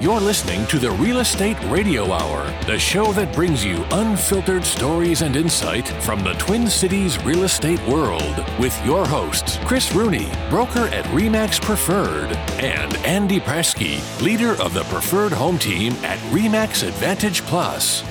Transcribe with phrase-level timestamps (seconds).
[0.00, 5.22] You're listening to the Real Estate Radio Hour, the show that brings you unfiltered stories
[5.22, 10.86] and insight from the Twin Cities real estate world with your hosts, Chris Rooney, broker
[10.94, 12.30] at REMAX Preferred,
[12.62, 18.04] and Andy Presky, leader of the Preferred Home Team at REMAX Advantage Plus.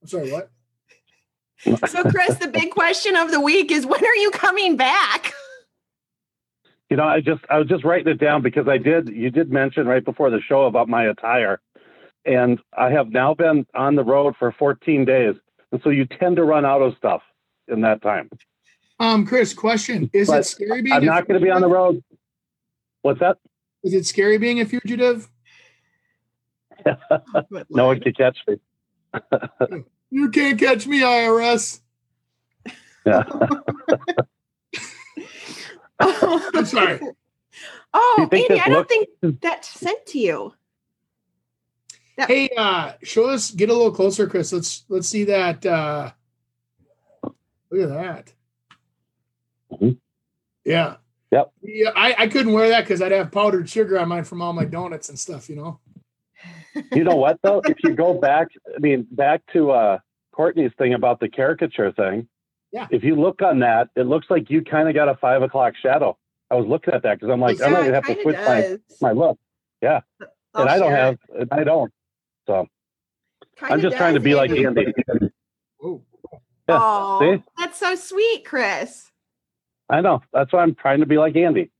[0.00, 0.50] I'm sorry, what?
[1.90, 5.34] So, Chris, the big question of the week is when are you coming back?
[6.90, 9.50] You know, I just I was just writing it down because I did you did
[9.50, 11.60] mention right before the show about my attire.
[12.26, 15.36] And I have now been on the road for 14 days.
[15.72, 17.22] And so you tend to run out of stuff
[17.68, 18.28] in that time.
[18.98, 20.96] Um, Chris, question: Is But it scary being?
[20.96, 22.02] I'm not going to be on the road.
[23.02, 23.38] What's that?
[23.82, 25.28] Is it scary being a fugitive?
[27.68, 28.56] No one can catch me.
[30.12, 31.80] You can't catch me, IRS.
[33.06, 33.22] Yeah.
[36.00, 37.00] I'm sorry.
[37.92, 40.54] Oh, you Andy, I don't looks- think that's sent to you.
[42.16, 43.50] Hey, uh, show us.
[43.50, 44.52] Get a little closer, Chris.
[44.52, 45.66] Let's let's see that.
[45.66, 46.12] Uh,
[47.70, 48.32] look at that.
[49.72, 49.98] Mhm.
[50.64, 50.96] Yeah.
[51.32, 51.52] Yep.
[51.62, 54.52] Yeah, I, I couldn't wear that because I'd have powdered sugar on mine from all
[54.52, 55.48] my donuts and stuff.
[55.48, 55.80] You know.
[56.92, 57.60] You know what though?
[57.64, 59.98] If you go back, I mean, back to uh,
[60.32, 62.28] Courtney's thing about the caricature thing.
[62.72, 62.86] Yeah.
[62.90, 65.74] If you look on that, it looks like you kind of got a five o'clock
[65.82, 66.16] shadow.
[66.50, 68.36] I was looking at that because I'm like, I'm not Yeah, gonna have to switch
[68.46, 68.78] my does.
[69.00, 69.38] my look,
[69.82, 70.02] I'll
[70.54, 71.48] and I don't have, it.
[71.50, 71.92] I don't.
[72.46, 72.66] So
[73.58, 74.86] Kinda I'm just trying to be like Andy.
[75.08, 75.30] Andy.
[75.82, 76.02] Oh,
[76.68, 77.42] Yeah, Oh, see?
[77.58, 79.10] that's so sweet, Chris.
[79.88, 80.22] I know.
[80.32, 81.70] That's why I'm trying to be like Andy.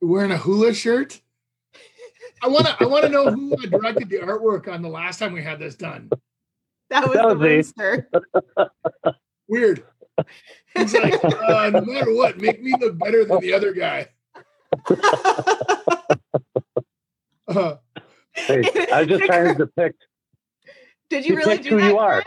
[0.00, 1.20] you're wearing a hula shirt.
[2.42, 2.76] I want to.
[2.80, 5.58] I want to know who uh, directed the artwork on the last time we had
[5.58, 6.10] this done.
[6.90, 9.12] That was That the was me.
[9.48, 9.84] rooster.
[10.16, 10.26] Weird.
[10.76, 14.08] He's like, uh, no matter what, make me look better than the other guy.
[17.46, 17.76] Uh,
[18.32, 20.02] Hey, I was just trying to depict.
[21.08, 21.88] Did you You really do who that?
[21.88, 22.24] you are.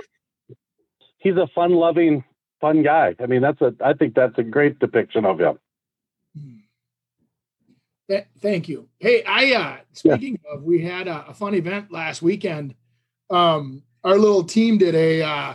[1.18, 2.24] He's a fun-loving,
[2.62, 3.16] fun guy.
[3.20, 3.74] I mean, that's a.
[3.84, 5.58] I think that's a great depiction of him.
[8.10, 8.88] th- thank you.
[9.00, 12.76] Hey, I uh speaking of, we had a, a fun event last weekend.
[13.30, 15.54] Um, our little team did a uh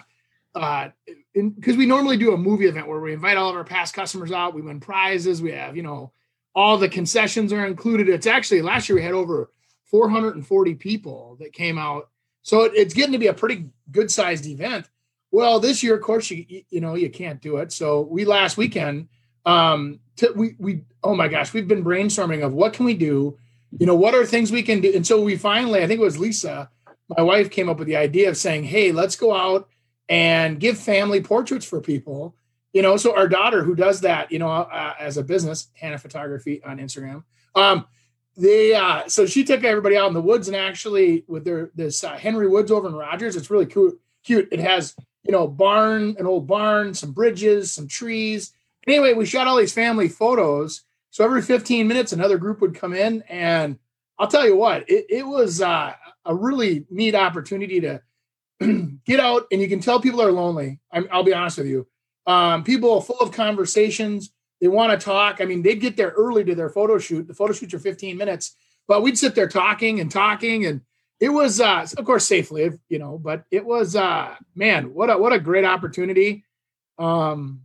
[0.54, 0.88] uh
[1.34, 4.32] because we normally do a movie event where we invite all of our past customers
[4.32, 6.12] out, we win prizes, we have, you know,
[6.54, 8.08] all the concessions are included.
[8.08, 9.50] It's actually last year we had over
[9.86, 12.08] 440 people that came out.
[12.42, 14.88] So it- it's getting to be a pretty good sized event.
[15.30, 17.72] Well, this year, of course, you you- know you can't do it.
[17.72, 19.08] So we last weekend,
[19.46, 23.38] um, to, we we oh my gosh, we've been brainstorming of what can we do,
[23.78, 26.04] you know, what are things we can do, and so we finally, I think it
[26.04, 26.70] was Lisa,
[27.16, 29.68] my wife, came up with the idea of saying, hey, let's go out
[30.12, 32.36] and give family portraits for people.
[32.74, 35.96] You know, so our daughter who does that, you know, uh, as a business, Hannah
[35.96, 37.24] Photography on Instagram.
[37.54, 37.86] Um,
[38.36, 42.04] they uh, so she took everybody out in the woods and actually with their this
[42.04, 43.36] uh, Henry Woods over in Rogers.
[43.36, 43.98] It's really cute.
[44.22, 44.48] Cute.
[44.52, 48.52] It has you know barn, an old barn, some bridges, some trees.
[48.86, 50.82] Anyway, we shot all these family photos.
[51.10, 53.78] So every 15 minutes, another group would come in, and
[54.18, 55.92] I'll tell you what, it, it was uh,
[56.24, 58.00] a really neat opportunity to
[59.06, 60.80] get out, and you can tell people are lonely.
[60.90, 61.86] I'm, I'll be honest with you.
[62.26, 64.32] Um, people are full of conversations.
[64.60, 65.40] They want to talk.
[65.40, 67.26] I mean, they'd get there early to their photo shoot.
[67.26, 68.54] The photo shoots are 15 minutes,
[68.86, 70.82] but we'd sit there talking and talking, and
[71.18, 73.18] it was, uh, of course, safely, you know.
[73.18, 76.44] But it was, uh, man, what a what a great opportunity.
[76.98, 77.62] Um,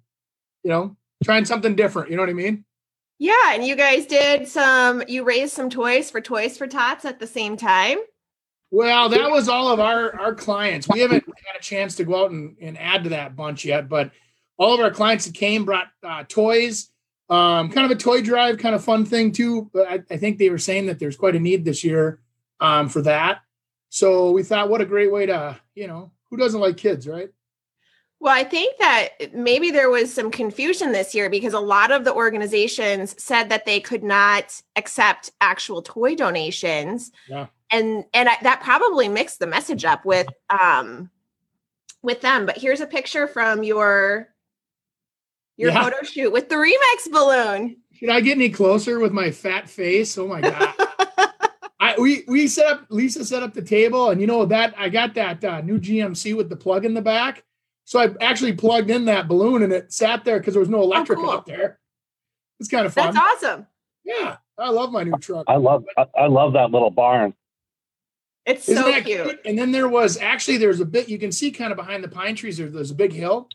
[0.63, 2.09] you know, trying something different.
[2.09, 2.65] You know what I mean?
[3.19, 5.03] Yeah, and you guys did some.
[5.07, 7.97] You raised some toys for Toys for Tots at the same time.
[8.69, 10.87] Well, that was all of our our clients.
[10.89, 13.87] We haven't had a chance to go out and, and add to that bunch yet,
[13.87, 14.11] but
[14.57, 16.89] all of our clients that came brought uh, toys,
[17.29, 19.69] um, kind of a toy drive, kind of fun thing too.
[19.73, 22.19] But I, I think they were saying that there's quite a need this year
[22.59, 23.39] um, for that.
[23.89, 27.29] So we thought, what a great way to, you know, who doesn't like kids, right?
[28.19, 32.03] Well, I think that maybe there was some confusion this year because a lot of
[32.03, 37.11] the organizations said that they could not accept actual toy donations.
[37.29, 37.47] Yeah.
[37.71, 41.09] And and I, that probably mixed the message up with um
[42.01, 42.45] with them.
[42.45, 44.29] But here's a picture from your
[45.57, 45.83] your Yeah.
[45.83, 47.77] photo shoot with the Remax balloon.
[47.93, 50.17] Should I get any closer with my fat face?
[50.17, 50.73] Oh my god!
[51.79, 54.89] I we we set up Lisa set up the table, and you know that I
[54.89, 57.43] got that uh, new GMC with the plug in the back.
[57.85, 60.81] So I actually plugged in that balloon, and it sat there because there was no
[60.81, 61.29] electric cool.
[61.29, 61.79] up there.
[62.59, 63.13] It's kind of fun.
[63.13, 63.67] That's awesome.
[64.03, 65.45] Yeah, I love my new truck.
[65.47, 65.85] I love.
[65.97, 67.33] I, I love that little barn.
[68.47, 69.39] It's Isn't so that cute.
[69.45, 72.07] And then there was actually there's a bit you can see kind of behind the
[72.07, 72.57] pine trees.
[72.57, 73.49] There, there's a big hill,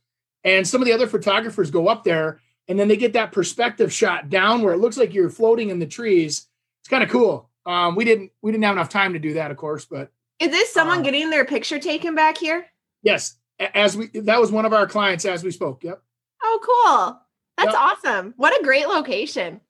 [0.45, 3.91] and some of the other photographers go up there, and then they get that perspective
[3.93, 6.47] shot down where it looks like you're floating in the trees.
[6.83, 7.49] It's kind of cool.
[7.65, 10.51] Um, we didn't we didn't have enough time to do that, of course, but Is
[10.51, 12.67] this someone Uh, getting their picture taken back here?
[13.03, 15.83] yes, as we that was one of our clients as we spoke.
[15.85, 16.03] Yep.
[16.43, 17.21] Oh, cool.
[17.57, 17.81] That's Yep.
[17.81, 18.35] awesome.
[18.37, 19.61] What a great location.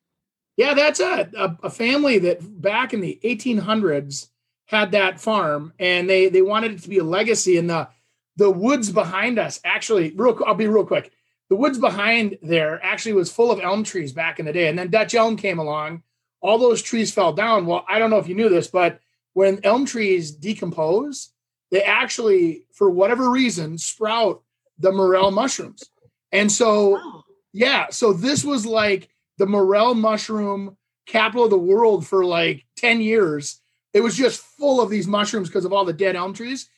[0.57, 4.27] Yeah, that's a, a a family that back in the 1800s
[4.65, 7.57] had that farm, and they they wanted it to be a legacy.
[7.57, 7.89] And the
[8.35, 11.11] the woods behind us, actually, real I'll be real quick.
[11.49, 14.77] The woods behind there actually was full of elm trees back in the day, and
[14.79, 16.03] then Dutch elm came along.
[16.41, 17.65] All those trees fell down.
[17.65, 18.99] Well, I don't know if you knew this, but
[19.33, 21.29] when elm trees decompose,
[21.71, 24.41] they actually, for whatever reason, sprout
[24.79, 25.83] the morel mushrooms.
[26.31, 27.23] And so Oh.
[27.53, 33.01] yeah, so this was like the morel mushroom capital of the world for like 10
[33.01, 33.61] years.
[33.93, 36.69] It was just full of these mushrooms because of all the dead elm trees.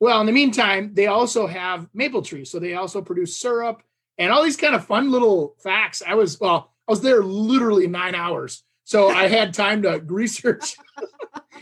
[0.00, 2.50] Well, in the meantime, they also have maple trees.
[2.50, 3.82] So they also produce syrup
[4.18, 6.02] and all these kind of fun little facts.
[6.06, 8.64] I was, well, I was there literally nine hours.
[8.84, 10.76] So I had time to research.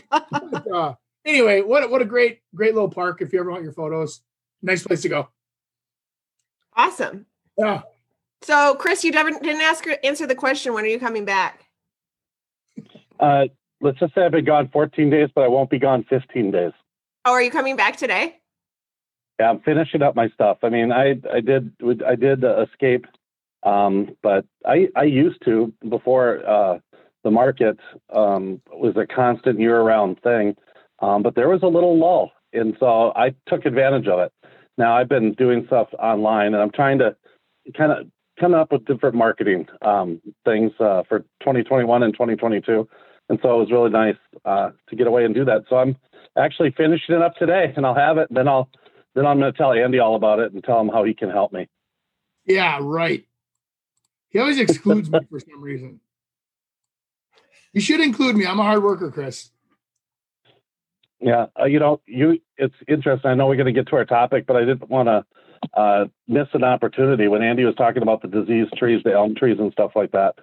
[0.09, 0.93] But, uh,
[1.25, 4.21] anyway, what, what a great, great little park if you ever want your photos.
[4.61, 5.29] Nice place to go.
[6.75, 7.25] Awesome.
[7.57, 7.81] Yeah.
[8.41, 10.73] So, Chris, you never, didn't ask answer the question.
[10.73, 11.65] When are you coming back?
[13.19, 13.47] Uh,
[13.81, 16.71] let's just say I've been gone 14 days, but I won't be gone 15 days.
[17.25, 18.37] Oh, are you coming back today?
[19.39, 20.59] Yeah, I'm finishing up my stuff.
[20.63, 21.73] I mean, I I did
[22.05, 23.05] I did uh, escape,
[23.63, 26.79] um, but I I used to before uh,
[27.23, 27.79] the market
[28.13, 30.55] um, was a constant year-round thing.
[30.99, 34.31] Um, but there was a little lull, and so I took advantage of it.
[34.77, 37.15] Now I've been doing stuff online, and I'm trying to
[37.75, 38.07] kind of
[38.39, 42.87] come up with different marketing um, things uh, for 2021 and 2022.
[43.31, 45.63] And so it was really nice uh, to get away and do that.
[45.69, 45.95] So I'm
[46.37, 48.27] actually finishing it up today, and I'll have it.
[48.29, 48.67] Then I'll
[49.15, 51.29] then I'm going to tell Andy all about it and tell him how he can
[51.29, 51.69] help me.
[52.45, 53.25] Yeah, right.
[54.27, 56.01] He always excludes me for some reason.
[57.71, 58.45] You should include me.
[58.45, 59.49] I'm a hard worker, Chris.
[61.21, 63.31] Yeah, uh, you know, you it's interesting.
[63.31, 65.25] I know we're going to get to our topic, but I didn't want to
[65.79, 69.55] uh, miss an opportunity when Andy was talking about the disease trees, the elm trees,
[69.57, 70.35] and stuff like that.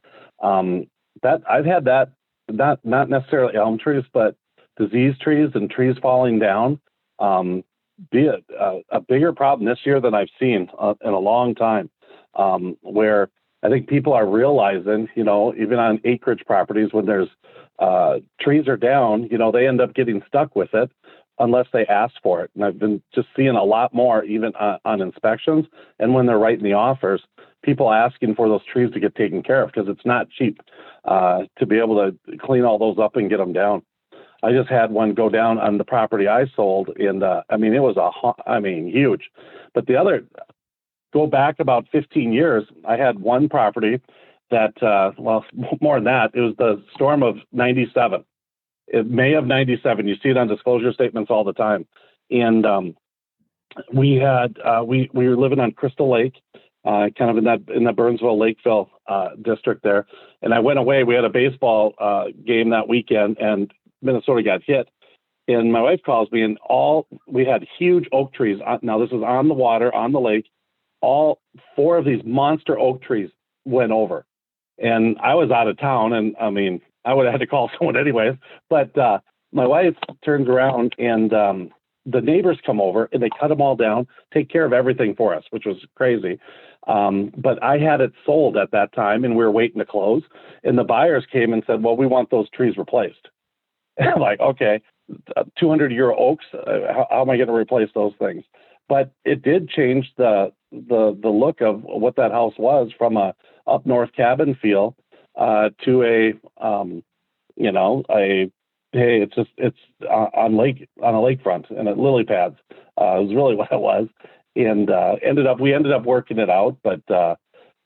[0.43, 0.87] Um,
[1.23, 2.12] that I've had that
[2.49, 4.37] not not necessarily elm trees, but
[4.77, 6.81] disease trees and trees falling down
[7.19, 7.65] um,
[8.11, 11.55] be a, a, a bigger problem this year than I've seen uh, in a long
[11.55, 11.91] time.
[12.35, 13.31] Um, where
[13.65, 17.29] I think people are realizing, you know, even on acreage properties, when there's
[17.79, 20.91] uh, trees are down, you know, they end up getting stuck with it
[21.41, 22.50] unless they ask for it.
[22.55, 25.67] And I've been just seeing a lot more, even on inspections
[25.99, 27.23] and when they're writing the offers,
[27.63, 30.61] people asking for those trees to get taken care of because it's not cheap
[31.05, 33.83] uh, to be able to clean all those up and get them down.
[34.43, 37.75] I just had one go down on the property I sold, and uh, I mean,
[37.75, 38.11] it was a,
[38.49, 39.31] I mean, huge.
[39.75, 40.25] But the other,
[41.13, 44.01] go back about 15 years, I had one property
[44.51, 45.45] that, uh, well,
[45.81, 48.25] more than that, it was the storm of 97.
[48.89, 50.09] In May of 97.
[50.09, 51.87] You see it on disclosure statements all the time.
[52.31, 52.97] And um,
[53.93, 56.35] we had, uh, we, we were living on Crystal Lake,
[56.88, 60.06] uh, kind of in that, in the Burnsville, Lakeville uh, district there.
[60.40, 61.05] And I went away.
[61.05, 63.70] We had a baseball uh, game that weekend, and
[64.00, 64.88] Minnesota got hit.
[65.49, 68.58] And my wife calls me, and all we had huge oak trees.
[68.67, 70.46] Uh, Now, this is on the water, on the lake.
[71.02, 71.40] All
[71.76, 73.31] four of these monster oak trees
[73.67, 74.25] went over.
[74.79, 77.71] And I was out of town, and I mean, I would have had to call
[77.78, 78.35] someone anyways.
[78.71, 79.18] But uh,
[79.52, 81.71] my wife turns around, and um,
[82.11, 85.35] the neighbors come over, and they cut them all down, take care of everything for
[85.35, 86.38] us, which was crazy.
[86.87, 90.23] Um, but I had it sold at that time, and we were waiting to close.
[90.65, 93.29] And the buyers came and said, "Well, we want those trees replaced."
[93.99, 94.81] And I'm like, okay,
[95.59, 96.47] 200 year oaks.
[96.55, 98.45] Uh, how, how am I going to replace those things?
[98.88, 103.35] But it did change the the the look of what that house was from a
[103.67, 104.97] up north cabin feel
[105.37, 107.03] uh, to a um,
[107.57, 108.50] you know a
[108.92, 112.57] hey it's just it's uh, on lake on a lakefront and at lily pads.
[113.00, 114.09] Uh, it was really what it was,
[114.57, 116.76] and uh, ended up we ended up working it out.
[116.83, 117.37] But uh,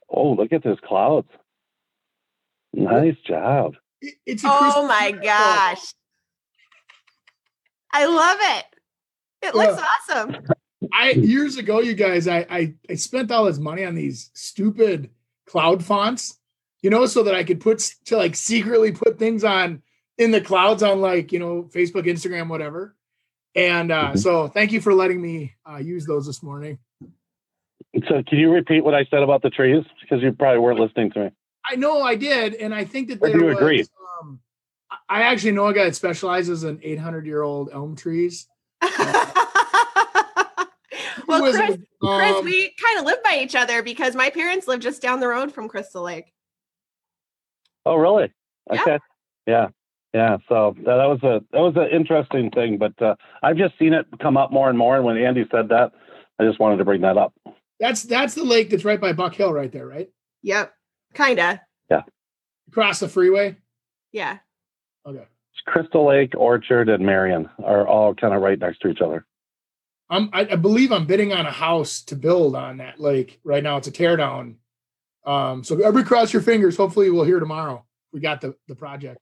[0.09, 1.29] oh, look at those clouds!
[2.73, 3.75] Nice job.
[4.27, 5.23] It's a Oh my miracle.
[5.23, 5.95] gosh.
[7.93, 8.65] I love it.
[9.43, 9.87] It looks Yeah.
[10.17, 10.37] awesome.
[10.93, 15.11] I years ago, you guys, I, I I spent all this money on these stupid
[15.47, 16.39] cloud fonts,
[16.81, 19.83] you know, so that I could put to like secretly put things on
[20.19, 22.95] in the clouds on like you know Facebook, Instagram, whatever.
[23.55, 24.19] And uh, Mhm.
[24.19, 26.79] so, thank you for letting me uh, use those this morning.
[28.09, 29.85] So, can you repeat what I said about the trees?
[30.01, 31.31] Because you probably weren't listening to me.
[31.71, 33.57] I know I did, and I think that Or there do you was.
[33.57, 33.85] agree?
[34.23, 34.41] Um,
[34.91, 38.49] I- I actually know a guy that specializes in 800 year old elm trees.
[41.29, 41.81] well, Who is Chris, it?
[42.01, 45.21] Chris, Um, we kind of live by each other because my parents live just down
[45.21, 46.33] the road from Crystal Lake.
[47.85, 48.33] Oh, really?
[48.71, 48.93] Okay.
[48.93, 48.99] Yeah.
[49.47, 49.69] Yeah,
[50.49, 54.07] so that was a that was an interesting thing, but uh, I've just seen it
[54.21, 54.97] come up more and more.
[54.97, 55.93] And when Andy said that,
[56.39, 57.35] I just wanted to bring that up.
[57.81, 60.11] That's that's the lake that's right by Buck Hill, right there, right?
[60.43, 60.73] Yep.
[61.15, 61.63] Kinda.
[61.91, 62.03] Yeah.
[62.69, 63.57] Across the freeway.
[64.13, 64.39] Yeah.
[65.07, 65.25] Okay.
[65.67, 69.25] Crystal Lake, Orchard, and Marion are all kind of right next to each other.
[70.11, 73.63] I'm, I, I believe I'm bidding on a house to build on that lake right
[73.63, 73.77] now.
[73.77, 74.57] It's a teardown.
[75.25, 76.77] Um, so everybody cross your fingers.
[76.77, 77.85] Hopefully we'll hear tomorrow.
[78.13, 79.19] We got the, the project.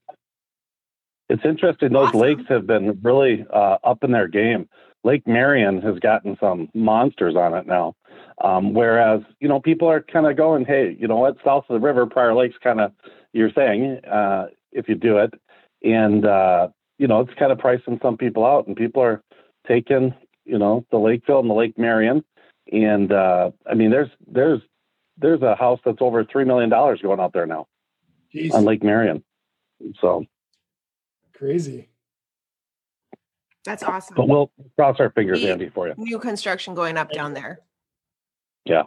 [1.31, 1.93] It's interesting.
[1.93, 2.19] Those Awesome.
[2.19, 4.67] lakes have been really uh, up in their game.
[5.03, 7.95] Lake Marion has gotten some monsters on it now.
[8.43, 11.73] Um, whereas, you know, people are kind of going, hey, you know what, south of
[11.73, 12.91] the river, Prior Lake's kind of
[13.33, 15.33] your thing uh, if you do it.
[15.83, 19.23] And, uh, you know, it's kind of pricing some people out, and people are
[19.67, 20.13] taking,
[20.45, 22.23] you know, the Lakeville and the Lake Marion.
[22.71, 24.61] And uh, I mean, there's there's
[25.17, 27.67] there's a house that's over three million dollars going out there now
[28.33, 29.23] Jeez, on Lake Marion.
[29.99, 30.25] So,
[31.41, 31.89] crazy.
[33.65, 34.15] That's awesome.
[34.15, 35.51] but we'll cross our fingers, Yeah.
[35.51, 35.95] Andy, for you.
[35.97, 37.59] New construction going up down there.
[38.65, 38.83] Yeah.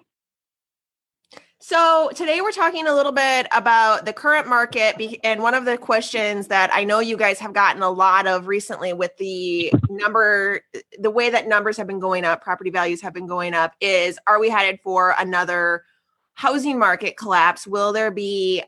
[1.61, 5.79] So today we're talking a little bit about the current market and one of the
[5.79, 10.61] questions that I know you guys have gotten a lot of recently with the number
[10.99, 14.19] the way that numbers have been going up, property values have been going up is
[14.27, 15.85] are we headed for another
[16.35, 17.67] housing market collapse?
[17.67, 18.63] Will there be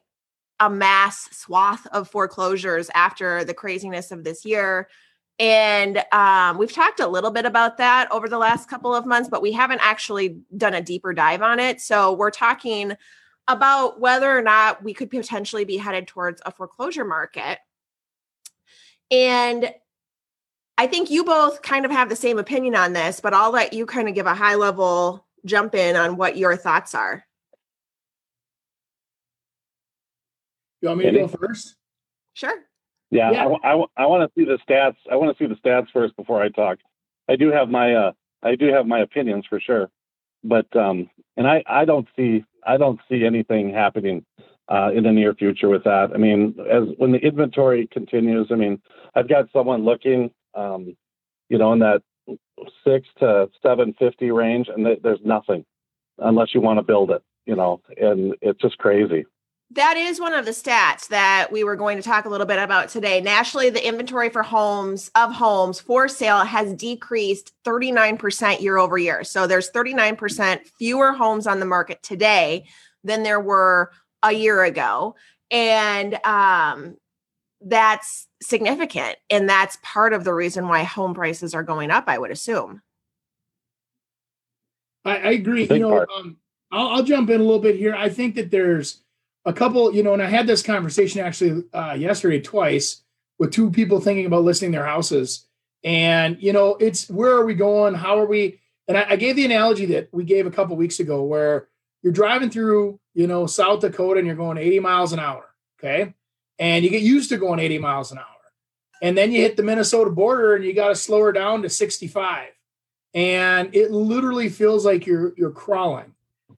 [0.61, 4.89] a mass swath of foreclosures after the craziness of this year?
[5.39, 9.29] And um, we've talked a little bit about that over the last couple of months,
[9.29, 11.81] but we haven't actually done a deeper dive on it.
[11.81, 12.95] So we're talking
[13.47, 17.59] about whether or not we could potentially be headed towards a foreclosure market.
[19.11, 19.73] And
[20.79, 23.73] I think you both kind of have the same opinion on this, but I'll let
[23.73, 27.26] you kind of give a high level jump in on what your thoughts are.
[30.81, 31.77] You want me to go first?
[32.35, 32.53] Sure.
[33.11, 33.47] Yeah, Yeah.
[33.65, 34.97] I, want to see the stats.
[35.11, 36.79] I want to see the stats first before I talk.
[37.29, 39.91] I do have my uh, I do have my opinions for sure,
[40.45, 44.25] but um, and I I don't see I don't see anything happening
[44.69, 46.11] uh, in the near future with that.
[46.15, 48.81] I mean, as when the inventory continues, I mean,
[49.15, 50.97] I've got someone looking, um,
[51.49, 52.03] you know, in that
[52.85, 55.65] six to seven fifty range, and th- there's nothing
[56.19, 59.27] unless you want to build it, you know, and it's just crazy.
[59.73, 62.61] That is one of the stats that we were going to talk a little bit
[62.61, 63.21] about today.
[63.21, 69.25] Nationally, the inventory for homes of homes for sale has decreased 39% year over year.
[69.25, 72.67] So there's 39% fewer homes on the market today
[73.03, 73.91] than there were
[74.23, 75.17] a year ago.
[75.51, 76.97] And um,
[77.61, 79.17] that's significant.
[79.31, 82.83] And that's part of the reason why home prices are going up, I would assume.
[85.05, 85.67] I, I agree.
[85.67, 86.37] You know, um,
[86.71, 87.97] I'll, I'll jump in a little bit here.
[87.97, 89.03] I think that there's
[89.47, 93.03] a couple, you know, and I had this conversation actually uh, yesterday twice
[93.39, 95.47] with two people thinking about listing their houses.
[95.85, 97.95] And, you know, it's where are we going?
[97.95, 98.61] How are we?
[98.89, 101.69] And I, I gave the analogy that we gave a couple weeks ago where
[102.03, 105.45] you're driving through, you know, South Dakota and you're going 80 miles an hour.
[105.79, 106.15] Okay.
[106.59, 108.27] And you get used to going 80 miles an hour.
[109.01, 111.71] And then you hit the Minnesota border and you got to slow her down to
[111.71, 112.49] 65
[113.17, 116.15] and it literally feels like you're you're crawling.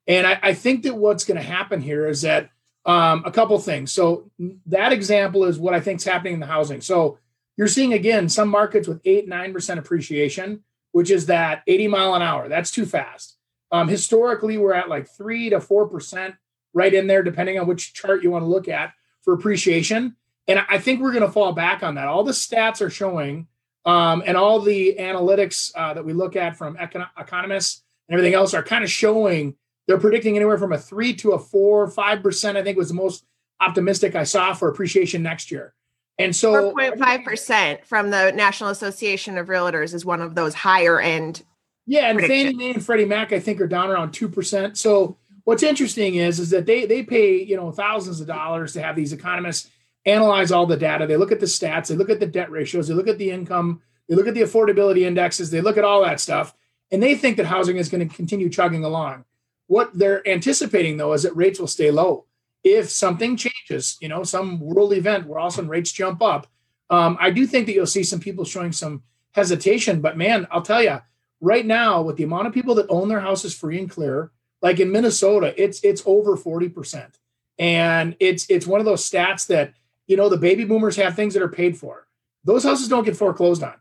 [0.07, 2.51] And I, I think that what's going to happen here is that
[2.85, 3.93] um, a couple things.
[3.93, 4.31] So
[4.67, 6.81] that example is what I think is happening in the housing.
[6.81, 7.19] So
[7.57, 12.15] you're seeing again some markets with eight nine percent appreciation, which is that 80 mile
[12.15, 12.49] an hour.
[12.49, 13.37] That's too fast.
[13.71, 16.37] Um, historically, we're at like three to four percent,
[16.73, 18.93] right in there, depending on which chart you want to look at
[19.23, 20.17] for appreciation.
[20.47, 22.07] And I think we're going to fall back on that.
[22.07, 23.47] All the stats are showing
[23.85, 28.35] um, and all the analytics uh, that we look at from econ- economists and everything
[28.35, 29.57] else are kind of showing
[29.89, 32.57] they're predicting anywhere from a three to a four, five percent.
[32.57, 33.25] I think was the most
[33.59, 35.75] optimistic I saw for appreciation next year.
[36.21, 41.45] And so, 4.5% from the National Association of Realtors is one of those higher end.
[41.87, 42.21] yeah, and.
[42.21, 44.77] Fannie Mae and Freddie Mac, I think, are down around two percent.
[44.77, 48.83] So, what's interesting is is that they they pay you know thousands of dollars to
[48.83, 49.71] have these economists
[50.05, 51.07] analyze all the data.
[51.07, 53.31] They look at the stats, they look at the debt ratios, they look at the
[53.31, 56.55] income, they look at the affordability indexes, they look at all that stuff,
[56.91, 59.25] and they think that housing is going to continue chugging along.
[59.69, 62.25] What they're anticipating though is that rates will stay low.
[62.65, 66.21] If something changes, you know, some world event where all of a sudden rates jump
[66.21, 66.49] up,
[66.91, 70.01] um, I do think that you'll see some people showing some hesitation.
[70.01, 71.01] But man, I'll tell you,
[71.41, 74.33] right now, with the amount of people that own their houses free and clear,
[74.63, 77.19] like in Minnesota, it's it's over forty percent,
[77.59, 79.75] and it's it's one of those stats that
[80.07, 82.07] you know the baby boomers have things that are paid for.
[82.43, 83.75] Those houses don't get foreclosed on.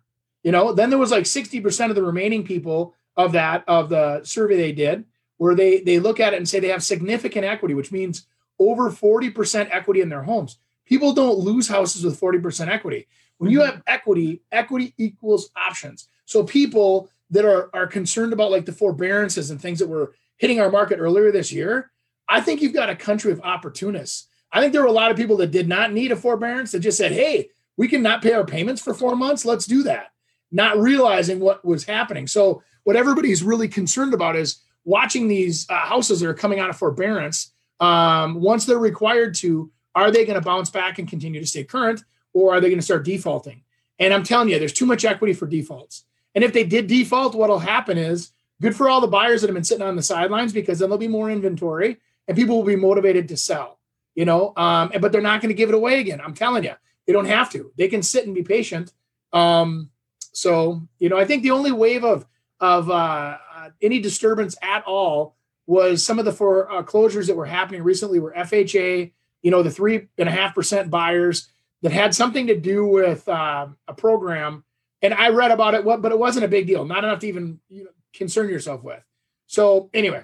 [0.44, 3.90] You know, then there was like sixty percent of the remaining people of that of
[3.90, 5.06] the survey they did
[5.38, 8.28] where they they look at it and say they have significant equity, which means
[8.60, 10.58] over forty percent equity in their homes.
[10.88, 13.08] People don't lose houses with 40% equity.
[13.38, 13.72] When you mm-hmm.
[13.72, 16.08] have equity, equity equals options.
[16.26, 20.62] So people that are, are concerned about like the forbearances and things that were hitting
[20.62, 21.92] our market earlier this year,
[22.30, 24.28] I think you've got a country of opportunists.
[24.52, 26.80] I think there were a lot of people that did not need a forbearance that
[26.80, 29.46] just said, hey, we can not pay our payments for four months.
[29.46, 30.14] Let's do that.
[30.52, 32.28] Not realizing what was happening.
[32.28, 36.70] So, what everybody's really concerned about is watching these uh, houses that are coming out
[36.70, 37.52] of forbearance.
[37.82, 41.66] Um, once they're required to, are they going to bounce back and continue to stay
[41.66, 42.04] current,
[42.34, 43.64] or are they going to start defaulting?
[44.00, 46.06] And I'm telling you, there's too much equity for defaults.
[46.34, 49.56] And if they did default, what'll happen is good for all the buyers that have
[49.56, 52.76] been sitting on the sidelines because then there'll be more inventory and people will be
[52.78, 53.80] motivated to sell.
[54.16, 56.22] You know, um, but they're not going to give it away again.
[56.22, 56.74] I'm telling you,
[57.06, 57.72] they don't have to.
[57.78, 58.94] They can sit and be patient.
[59.34, 59.92] Um,
[60.32, 62.26] so you know, I think the only wave of
[62.60, 63.38] of uh,
[63.82, 68.34] any disturbance at all was some of the foreclosures uh, that were happening recently were
[68.34, 69.12] FHA.
[69.42, 71.50] You know, the three and a half percent buyers
[71.82, 74.64] that had something to do with uh, a program.
[75.02, 77.60] And I read about it, but it wasn't a big deal, not enough to even
[77.70, 79.04] you know, concern yourself with.
[79.46, 80.24] So anyway,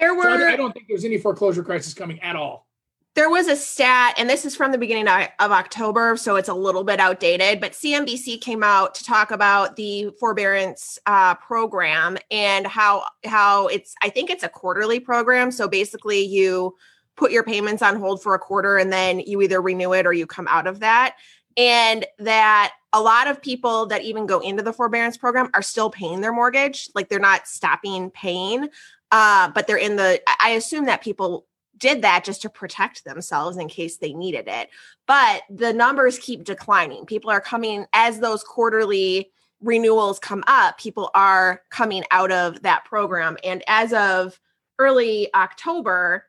[0.00, 0.22] there were.
[0.22, 2.66] So I, I don't think there's any foreclosure crisis coming at all
[3.14, 6.54] there was a stat, and this is from the beginning of October, so it's a
[6.54, 12.66] little bit outdated, but CNBC came out to talk about the forbearance uh, program and
[12.66, 15.50] how how it's I think it's a quarterly program.
[15.50, 16.74] So basically, you
[17.14, 20.14] put your payments on hold for a quarter, and then you either renew it or
[20.14, 21.16] you come out of that.
[21.58, 25.90] And that a lot of people that even go into the forbearance program are still
[25.90, 28.70] paying their mortgage, like they're not stopping paying.
[29.10, 31.44] Uh, but they're in the i assume that people
[31.82, 34.70] did that just to protect themselves in case they needed it.
[35.06, 37.04] But the numbers keep declining.
[37.04, 42.84] People are coming as those quarterly renewals come up, people are coming out of that
[42.84, 43.36] program.
[43.44, 44.38] And as of
[44.78, 46.26] early October,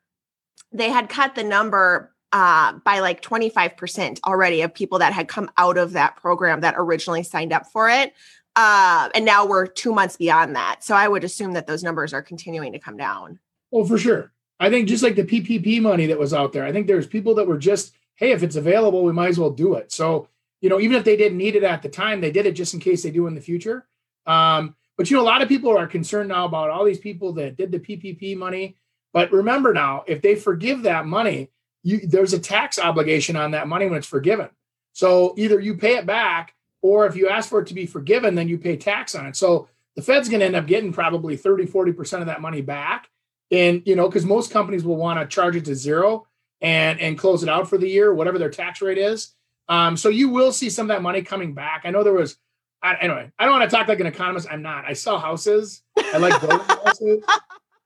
[0.71, 5.49] they had cut the number uh, by like 25% already of people that had come
[5.57, 8.13] out of that program that originally signed up for it.
[8.55, 10.83] Uh, and now we're two months beyond that.
[10.83, 13.39] So I would assume that those numbers are continuing to come down.
[13.71, 14.31] Oh, for sure.
[14.63, 17.35] I think just like the PPP money that was out there, I think there's people
[17.35, 19.91] that were just, hey, if it's available, we might as well do it.
[19.91, 20.29] So,
[20.61, 22.73] you know, even if they didn't need it at the time, they did it just
[22.73, 23.85] in case they do in the future.
[24.25, 27.33] Um, but you know, a lot of people are concerned now about all these people
[27.33, 28.77] that did the PPP money.
[29.11, 31.49] But remember now, if they forgive that money,
[31.83, 34.47] you, there's a tax obligation on that money when it's forgiven.
[34.93, 38.35] So either you pay it back, or if you ask for it to be forgiven,
[38.35, 39.35] then you pay tax on it.
[39.35, 43.09] So the Fed's going to end up getting probably 30, 40% of that money back
[43.53, 46.27] and you know because most companies will want to charge it to zero
[46.59, 49.33] and and close it out for the year whatever their tax rate is.
[49.69, 51.83] Um, so you will see some of that money coming back.
[51.85, 52.37] I know there was
[52.81, 54.83] I, anyway i don't want to talk like an economist i'm not.
[54.85, 55.83] I sell houses.
[55.97, 57.23] I like building houses.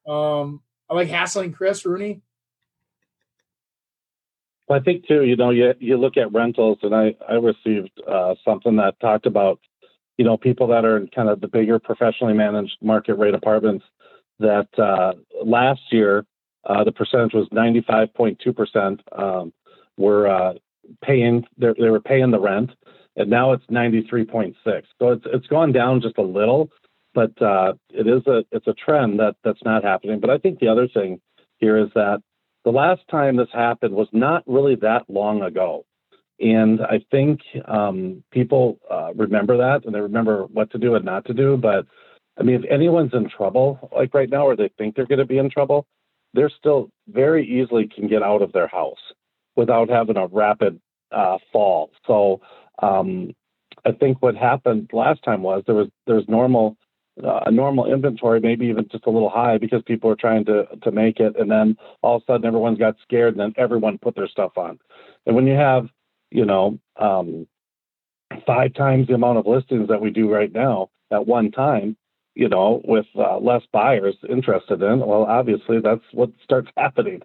[0.07, 2.21] Um, i like hassling chris rooney.
[4.67, 7.91] Well, I think too, you know, you you look at rentals, and I I received
[8.07, 9.59] uh, something that talked about,
[10.17, 13.85] you know, people that are in kind of the bigger professionally managed market rate apartments
[14.39, 16.25] that uh, last year
[16.65, 19.53] uh, the percentage was 95.2 percent um,
[19.97, 20.53] were uh,
[21.03, 22.71] paying they were paying the rent,
[23.15, 24.55] and now it's 93.6.
[24.99, 26.69] So it's it's gone down just a little,
[27.13, 30.19] but uh, it is a it's a trend that that's not happening.
[30.19, 31.19] But I think the other thing
[31.57, 32.21] here is that
[32.63, 35.85] the last time this happened was not really that long ago.
[36.39, 41.05] And I think um, people uh, remember that and they remember what to do and
[41.05, 41.57] not to do.
[41.57, 41.85] But
[42.39, 45.25] I mean, if anyone's in trouble, like right now, or they think they're going to
[45.25, 45.87] be in trouble,
[46.33, 48.99] they're still very easily can get out of their house
[49.55, 50.79] without having a rapid
[51.11, 51.91] uh, fall.
[52.05, 52.41] So
[52.81, 53.33] um,
[53.85, 56.77] I think what happened last time was there was there's normal
[57.23, 60.67] uh, a normal inventory, maybe even just a little high because people are trying to
[60.83, 63.97] to make it, and then all of a sudden everyone's got scared, and then everyone
[63.97, 64.77] put their stuff on.
[65.25, 65.87] And when you have,
[66.29, 67.47] you know, um,
[68.45, 71.97] five times the amount of listings that we do right now at one time,
[72.37, 77.23] you know, with uh, less buyers interested in, well, obviously that's what starts happening.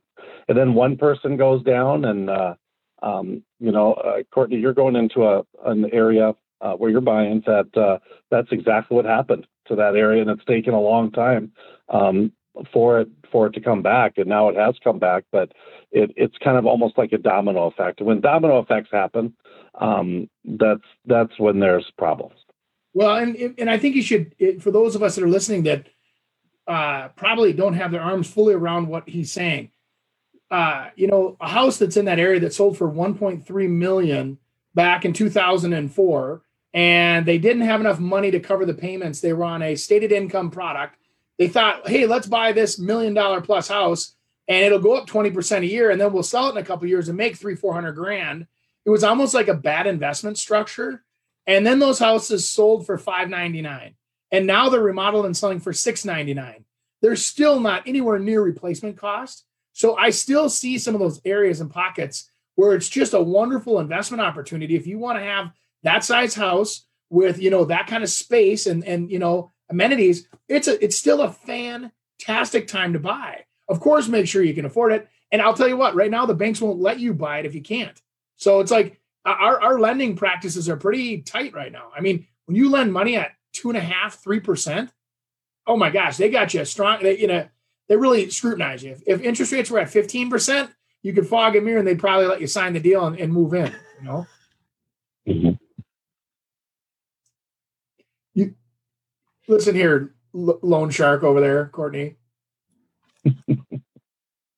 [0.48, 2.54] And then one person goes down, and uh,
[3.02, 7.42] um, you know, uh, Courtney, you're going into a an area uh, where you're buying
[7.46, 7.98] that uh,
[8.30, 11.52] that's exactly what happened to that area, and it's taken a long time
[11.90, 12.32] um,
[12.72, 15.52] for it for it to come back, and now it has come back, but
[15.90, 18.00] it, it's kind of almost like a domino effect.
[18.00, 19.34] When domino effects happen,
[19.78, 22.38] um, that's that's when there's problems.
[22.94, 25.86] Well, and and I think you should, for those of us that are listening that
[26.66, 29.70] uh, probably don't have their arms fully around what he's saying.
[30.50, 34.38] Uh, you know, a house that's in that area that sold for 1.3 million
[34.74, 36.42] back in 2004,
[36.74, 39.20] and they didn't have enough money to cover the payments.
[39.20, 40.96] They were on a stated income product.
[41.38, 44.14] They thought, hey, let's buy this million dollar plus house
[44.48, 46.84] and it'll go up 20% a year and then we'll sell it in a couple
[46.84, 48.46] of years and make three, 400 grand.
[48.84, 51.04] It was almost like a bad investment structure.
[51.46, 53.94] And then those houses sold for 599
[54.30, 56.64] and now they're remodeled and selling for 699
[57.02, 59.44] they're still not anywhere near replacement cost.
[59.72, 63.80] So I still see some of those areas and pockets where it's just a wonderful
[63.80, 65.50] investment opportunity if you want to have
[65.82, 70.28] that size house with you know that kind of space and and you know amenities.
[70.48, 73.44] It's a it's still a fantastic time to buy.
[73.68, 75.08] Of course, make sure you can afford it.
[75.32, 77.54] And I'll tell you what, right now the banks won't let you buy it if
[77.54, 78.00] you can't.
[78.36, 81.90] So it's like our, our lending practices are pretty tight right now.
[81.96, 84.90] I mean, when you lend money at two and a half, three percent,
[85.66, 87.02] oh my gosh, they got you a strong.
[87.02, 87.46] They, you know,
[87.88, 88.92] they really scrutinize you.
[88.92, 90.70] If, if interest rates were at 15%,
[91.02, 93.32] you could fog a mirror and they'd probably let you sign the deal and, and
[93.32, 94.26] move in, you know?
[95.28, 95.50] Mm-hmm.
[98.34, 98.54] You
[99.48, 102.16] listen here, L- loan shark over there, Courtney.
[103.24, 103.66] yeah, we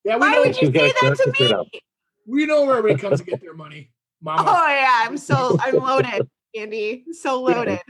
[0.05, 1.81] Why know, would you say that to me?
[2.27, 3.90] We know where everybody comes to get their money.
[4.24, 4.42] Mama.
[4.46, 7.04] Oh yeah, I'm so I'm loaded, Andy.
[7.12, 7.80] So loaded.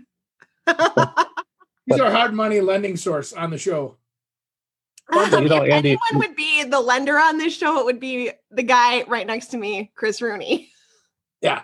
[1.86, 3.96] He's our hard money lending source on the show.
[5.12, 8.62] you know, Andy, anyone would be the lender on this show, it would be the
[8.62, 10.70] guy right next to me, Chris Rooney.
[11.42, 11.62] Yeah.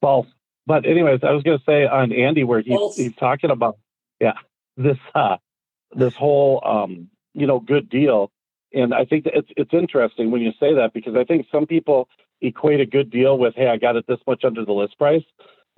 [0.00, 0.26] False.
[0.66, 3.78] But anyways, I was going to say on Andy where he's, he's talking about
[4.20, 4.34] yeah
[4.76, 5.36] this uh
[5.92, 8.32] this whole um you know good deal,
[8.72, 12.08] and I think it's it's interesting when you say that because I think some people
[12.40, 15.24] equate a good deal with hey I got it this much under the list price,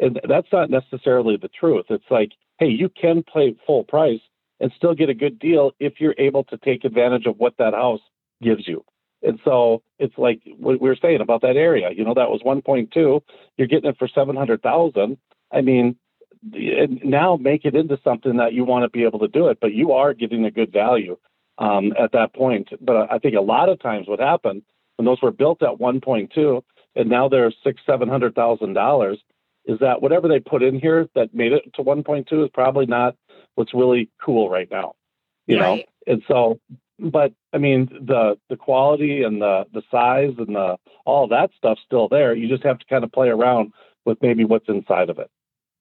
[0.01, 1.87] and that's not necessarily the truth.
[1.91, 4.21] It's like hey, you can pay full price
[4.61, 7.75] and still get a good deal if you're able to take advantage of what that
[7.75, 8.01] house
[8.43, 8.85] gives you.
[9.23, 11.91] And so it's like what we were saying about that area.
[11.91, 13.21] You know, that was 1.2.
[13.57, 15.19] You're getting it for 700,000.
[15.53, 15.97] I mean,
[16.43, 19.73] now make it into something that you want to be able to do it, but
[19.73, 21.17] you are getting a good value
[21.59, 22.69] um, at that point.
[22.81, 24.63] But I think a lot of times what happened
[24.97, 26.63] when those were built at 1.2
[26.95, 29.19] and now they're six, seven hundred thousand dollars,
[29.67, 33.17] is that whatever they put in here that made it to 1.2 is probably not
[33.55, 34.95] what's really cool right now,
[35.47, 35.87] you right.
[36.07, 36.13] know.
[36.13, 36.61] And so,
[36.99, 41.83] but I mean, the the quality and the the size and the all that stuff's
[41.85, 42.35] still there.
[42.35, 43.73] You just have to kind of play around
[44.05, 45.31] with maybe what's inside of it.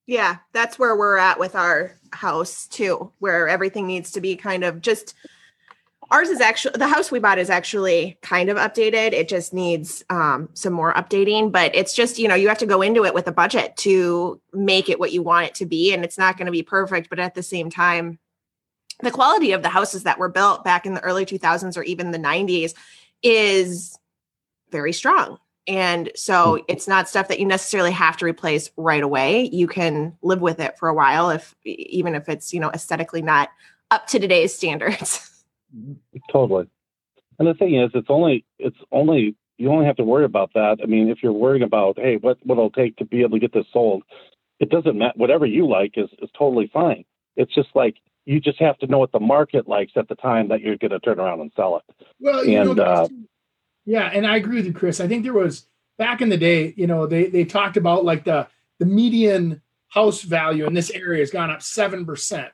[0.08, 4.64] Yeah, that's where we're at with our house too, where everything needs to be kind
[4.64, 5.16] of just
[6.12, 9.14] ours is actually the house we bought is actually kind of updated.
[9.14, 12.66] It just needs um, some more updating but it's just you know you have to
[12.66, 15.94] go into it with a budget to make it what you want it to be
[15.94, 18.20] and it's not going to be perfect but at the same time
[19.02, 22.12] the quality of the houses that were built back in the early 2000s or even
[22.12, 22.74] the 90s
[23.24, 23.98] is
[24.72, 25.38] very strong.
[25.68, 26.64] And so hmm.
[26.68, 29.50] it's not stuff that you necessarily have to replace right away.
[29.52, 33.22] You can live with it for a while if even if it's you know aesthetically
[33.22, 33.50] not
[33.92, 35.32] up to today's standards
[36.32, 36.68] Totally.
[37.40, 40.78] And the thing is, it's only it's only you only have to worry about that.
[40.82, 43.40] I mean, if you're worrying about hey, what what it'll take to be able to
[43.40, 44.04] get this sold,
[44.60, 45.14] it doesn't matter.
[45.16, 47.04] Whatever you like is is totally fine.
[47.36, 50.48] It's just like you just have to know what the market likes at the time
[50.50, 52.08] that you're going to turn around and sell it.
[52.20, 53.08] Well, and, know, uh,
[53.86, 55.00] yeah, and I agree with you, Chris.
[55.00, 58.24] I think there was back in the day, you know, they they talked about like
[58.24, 58.48] the
[58.80, 62.52] the median house value in this area has gone up seven percent.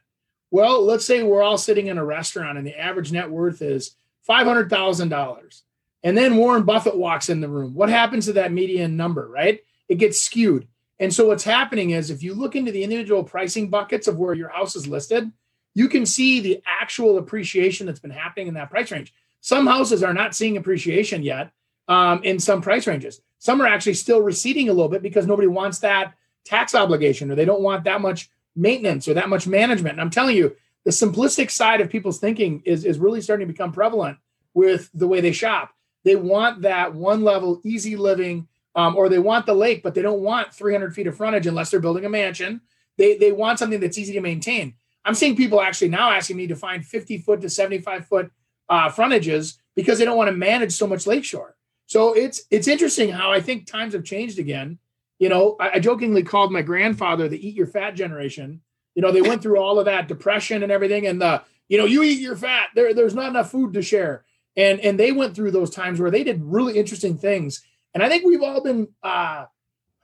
[0.52, 3.96] Well, let's say we're all sitting in a restaurant and the average net worth is
[4.30, 5.62] $500,000.
[6.04, 7.74] And then Warren Buffett walks in the room.
[7.74, 9.62] What happens to that median number, right?
[9.88, 10.68] It gets skewed.
[11.00, 14.34] And so what's happening is if you look into the individual pricing buckets of where
[14.34, 15.32] your house is listed,
[15.74, 19.14] you can see the actual appreciation that's been happening in that price range.
[19.40, 21.52] Some houses are not seeing appreciation yet
[21.88, 23.22] um, in some price ranges.
[23.40, 26.14] Some are actually still receding a little bit because nobody wants that
[26.46, 29.94] tax obligation or they don't want that much maintenance or that much management.
[29.94, 33.54] And I'm telling you, the simplistic side of people's thinking is, is really starting to
[33.54, 34.18] become prevalent
[34.54, 35.74] with the way they shop.
[36.04, 40.02] They want that one level, easy living, um, or they want the lake, but they
[40.02, 42.62] don't want 300 feet of frontage unless they're building a mansion.
[42.98, 44.76] They, they want something that's easy to maintain.
[45.06, 48.32] I'm seeing people actually now asking me to find 50 foot to 75 foot
[48.70, 51.56] uh, frontages because they don't want to manage so much lakeshore.
[51.88, 54.80] So it's it's interesting how I think times have changed again
[55.22, 58.60] you know, I, I jokingly called my grandfather the eat your fat generation.
[58.96, 61.86] You know, they went through all of that depression and everything, and the you know,
[61.86, 62.70] you eat your fat.
[62.74, 64.26] There, there's not enough food to share,
[64.58, 67.64] and and they went through those times where they did really interesting things.
[67.94, 69.48] And I think we've all been uh, I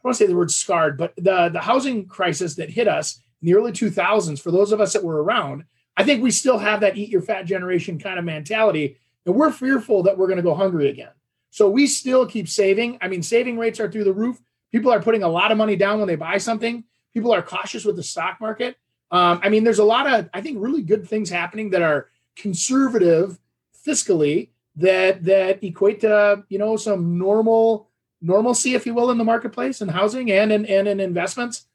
[0.03, 3.47] want to say the word scarred, but the the housing crisis that hit us in
[3.47, 5.63] the early 2000s, for those of us that were around,
[5.97, 9.51] I think we still have that eat your fat generation kind of mentality, and we're
[9.51, 11.12] fearful that we're going to go hungry again.
[11.49, 12.99] So we still keep saving.
[13.01, 14.39] I mean, saving rates are through the roof.
[14.71, 16.84] People are putting a lot of money down when they buy something.
[17.13, 18.77] People are cautious with the stock market.
[19.12, 22.10] Um, I mean, there's a lot of, I think, really good things happening that are
[22.36, 23.39] conservative
[23.86, 27.89] fiscally that that equate to you know some normal
[28.21, 31.65] normalcy, if you will, in the marketplace and housing and in and in investments.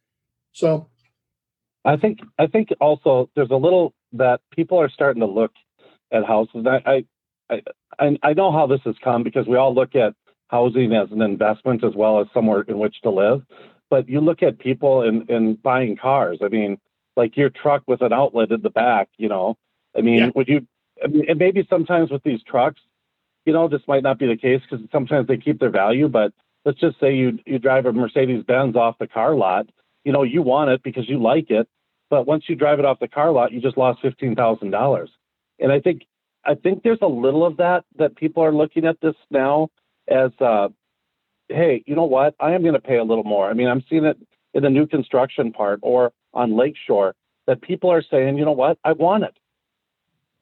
[0.53, 0.89] So
[1.85, 5.53] I think I think also there's a little that people are starting to look
[6.13, 6.67] at houses.
[6.67, 7.05] I
[7.51, 7.63] I
[7.99, 10.15] I, I know how this has come because we all look at
[10.53, 13.43] housing as an investment as well as somewhere in which to live.
[13.91, 16.39] But you look at people in, in buying cars.
[16.43, 16.79] I mean,
[17.17, 19.57] like your truck with an outlet in the back, you know.
[19.97, 20.31] I mean, yeah.
[20.35, 20.67] would you
[21.03, 22.81] I mean, and maybe sometimes with these trucks,
[23.45, 26.33] you know, this might not be the case because sometimes they keep their value, but
[26.65, 29.67] let's just say you you drive a Mercedes Benz off the car lot,
[30.05, 31.69] you know, you want it because you like it,
[32.11, 35.11] but once you drive it off the car lot, you just lost fifteen thousand dollars.
[35.59, 36.03] And I think
[36.45, 39.69] I think there's a little of that that people are looking at this now
[40.09, 40.69] as, uh,
[41.49, 42.35] hey, you know what?
[42.41, 43.49] I am going to pay a little more.
[43.49, 44.19] I mean, I'm seeing it
[44.55, 47.15] in the new construction part or on Lakeshore
[47.47, 48.79] that people are saying, you know what?
[48.85, 49.37] I want it.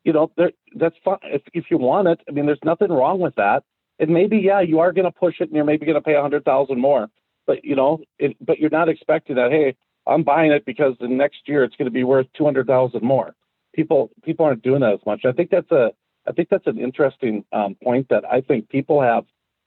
[0.04, 0.32] You know,
[0.74, 2.20] that's fine if if you want it.
[2.26, 3.64] I mean, there's nothing wrong with that.
[3.98, 6.14] And maybe, yeah, you are going to push it, and you're maybe going to pay
[6.14, 7.08] a hundred thousand more.
[7.46, 9.50] But you know, it, but you're not expecting that.
[9.50, 12.66] Hey, I'm buying it because the next year it's going to be worth two hundred
[12.66, 13.34] thousand more
[13.74, 15.24] people people aren't doing that as much.
[15.24, 15.90] I think that's a
[16.26, 19.24] I think that's an interesting um, point that I think people have.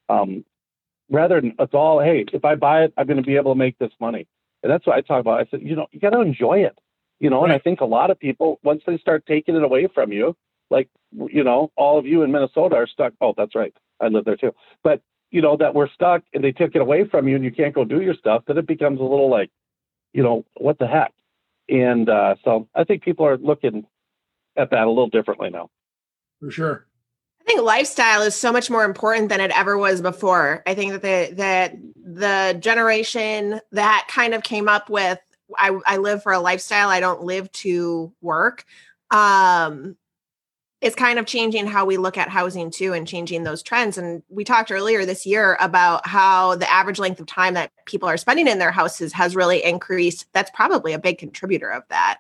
[0.09, 0.45] Um,
[1.09, 3.57] rather than it's all hey, if I buy it, I'm going to be able to
[3.57, 4.27] make this money,
[4.61, 5.39] and that's what I talk about.
[5.39, 6.77] I said, you know, you got to enjoy it,
[7.19, 7.41] you know.
[7.41, 7.51] Right.
[7.51, 10.35] And I think a lot of people once they start taking it away from you,
[10.69, 13.13] like you know, all of you in Minnesota are stuck.
[13.21, 14.53] Oh, that's right, I live there too.
[14.83, 17.51] But you know that we're stuck and they took it away from you and you
[17.51, 18.43] can't go do your stuff.
[18.45, 19.49] Then it becomes a little like,
[20.13, 21.11] you know, what the heck.
[21.67, 23.85] And uh, so I think people are looking
[24.55, 25.69] at that a little differently now.
[26.39, 26.87] For sure.
[27.43, 30.63] I think lifestyle is so much more important than it ever was before.
[30.65, 35.19] I think that the that the generation that kind of came up with
[35.57, 38.65] I, I live for a lifestyle, I don't live to work.
[39.11, 39.97] Um,
[40.81, 43.97] it's kind of changing how we look at housing too and changing those trends.
[43.97, 48.09] And we talked earlier this year about how the average length of time that people
[48.09, 50.27] are spending in their houses has really increased.
[50.33, 52.19] That's probably a big contributor of that.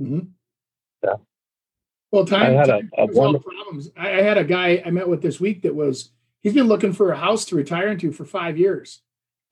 [0.00, 0.28] Mm-hmm.
[1.04, 1.16] Yeah.
[2.10, 3.52] Well, time, I had a, a wonderful...
[3.52, 3.90] problems.
[3.96, 6.92] I, I had a guy I met with this week that was he's been looking
[6.92, 9.00] for a house to retire into for five years,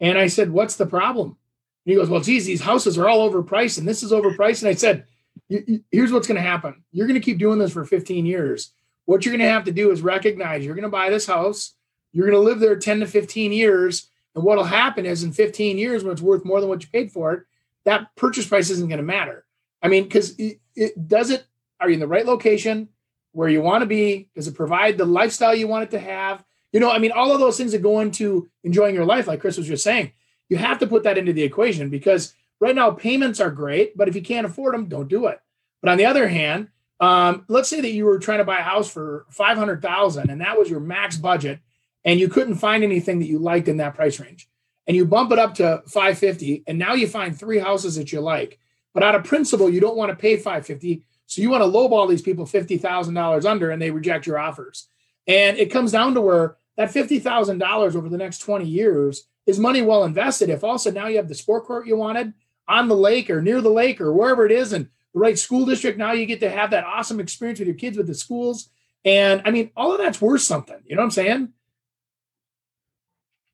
[0.00, 3.30] and I said, "What's the problem?" And he goes, "Well, geez, these houses are all
[3.30, 5.04] overpriced, and this is overpriced." And I said,
[5.48, 6.82] "Here's what's going to happen.
[6.90, 8.72] You're going to keep doing this for 15 years.
[9.04, 11.74] What you're going to have to do is recognize you're going to buy this house.
[12.12, 15.78] You're going to live there 10 to 15 years, and what'll happen is in 15
[15.78, 17.42] years, when it's worth more than what you paid for it,
[17.84, 19.44] that purchase price isn't going to matter.
[19.80, 21.46] I mean, because it, it does it
[21.80, 22.88] are you in the right location
[23.32, 24.28] where you want to be?
[24.34, 26.44] Does it provide the lifestyle you want it to have?
[26.72, 29.40] You know, I mean, all of those things that go into enjoying your life, like
[29.40, 30.12] Chris was just saying,
[30.48, 34.08] you have to put that into the equation because right now payments are great, but
[34.08, 35.40] if you can't afford them, don't do it.
[35.80, 36.68] But on the other hand,
[37.00, 40.30] um, let's say that you were trying to buy a house for five hundred thousand,
[40.30, 41.60] and that was your max budget,
[42.04, 44.48] and you couldn't find anything that you liked in that price range,
[44.86, 48.12] and you bump it up to five fifty, and now you find three houses that
[48.12, 48.58] you like,
[48.94, 51.68] but out of principle, you don't want to pay five fifty so you want to
[51.68, 54.88] lowball these people $50,000 under and they reject your offers.
[55.26, 59.82] And it comes down to where that $50,000 over the next 20 years is money
[59.82, 60.48] well invested.
[60.48, 62.32] If also now you have the sport court you wanted
[62.66, 65.66] on the lake or near the lake or wherever it is and the right school
[65.66, 68.70] district, now you get to have that awesome experience with your kids with the schools.
[69.04, 70.80] And I mean, all of that's worth something.
[70.86, 71.48] You know what I'm saying?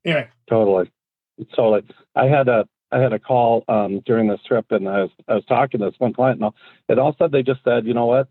[0.04, 0.28] Anyway.
[0.48, 0.92] Totally.
[1.56, 1.82] Totally.
[2.14, 5.35] I had a I had a call um, during this trip, and I was I
[5.35, 6.40] was talking to this one client,
[6.88, 8.28] and all, all they just said, you know what,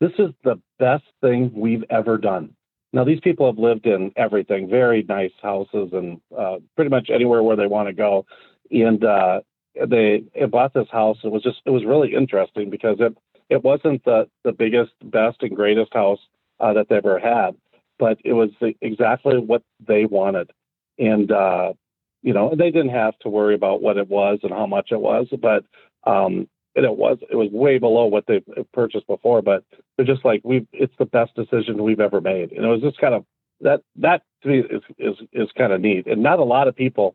[0.00, 2.54] this is the best thing we've ever done.
[2.94, 7.42] Now these people have lived in everything, very nice houses, and uh, pretty much anywhere
[7.42, 8.24] where they want to go,
[8.70, 9.40] and uh,
[9.86, 11.18] they bought this house.
[11.22, 13.14] It was just it was really interesting because it
[13.50, 16.20] it wasn't the the biggest, best, and greatest house
[16.60, 17.56] uh, that they ever had,
[17.98, 18.48] but it was
[18.80, 20.50] exactly what they wanted,
[20.98, 21.74] and uh,
[22.22, 25.00] you know, they didn't have to worry about what it was and how much it
[25.00, 25.64] was, but
[26.04, 29.42] um, it, it was it was way below what they purchased before.
[29.42, 29.64] But
[29.96, 32.98] they're just like we, it's the best decision we've ever made, and it was just
[32.98, 33.24] kind of
[33.60, 36.74] that that to me is is is kind of neat, and not a lot of
[36.74, 37.14] people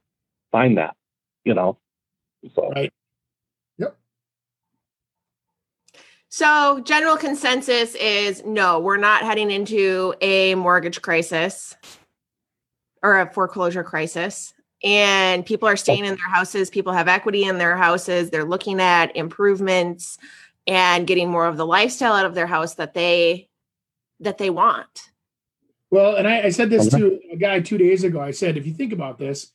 [0.51, 0.95] find that,
[1.43, 1.77] you know.
[2.55, 2.71] So.
[2.71, 2.91] Right.
[3.77, 3.97] Yep.
[6.29, 11.75] So, general consensus is no, we're not heading into a mortgage crisis
[13.01, 14.52] or a foreclosure crisis
[14.83, 16.07] and people are staying oh.
[16.07, 16.69] in their houses.
[16.69, 18.29] People have equity in their houses.
[18.29, 20.17] They're looking at improvements
[20.67, 23.49] and getting more of the lifestyle out of their house that they
[24.19, 25.09] that they want.
[25.91, 28.19] Well and I, I said this to a guy two days ago.
[28.19, 29.51] I said if you think about this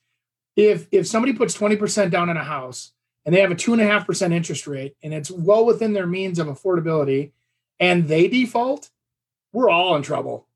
[0.56, 2.92] if if somebody puts 20% down on a house
[3.24, 5.92] and they have a two and a half percent interest rate and it's well within
[5.92, 7.32] their means of affordability
[7.80, 8.90] and they default
[9.52, 10.46] we're all in trouble.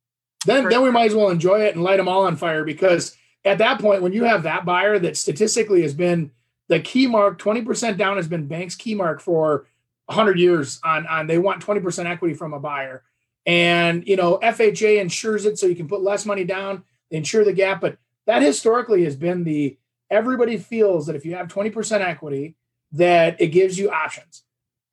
[0.45, 3.17] Then, then we might as well enjoy it and light them all on fire because
[3.45, 6.31] at that point, when you have that buyer that statistically has been
[6.69, 9.67] the key mark, 20% down has been bank's key mark for
[10.07, 13.03] 100 years on, on they want 20% equity from a buyer.
[13.45, 17.45] And, you know, FHA insures it so you can put less money down, they insure
[17.45, 17.81] the gap.
[17.81, 19.77] But that historically has been the
[20.11, 22.55] everybody feels that if you have 20% equity,
[22.93, 24.45] that it gives you options.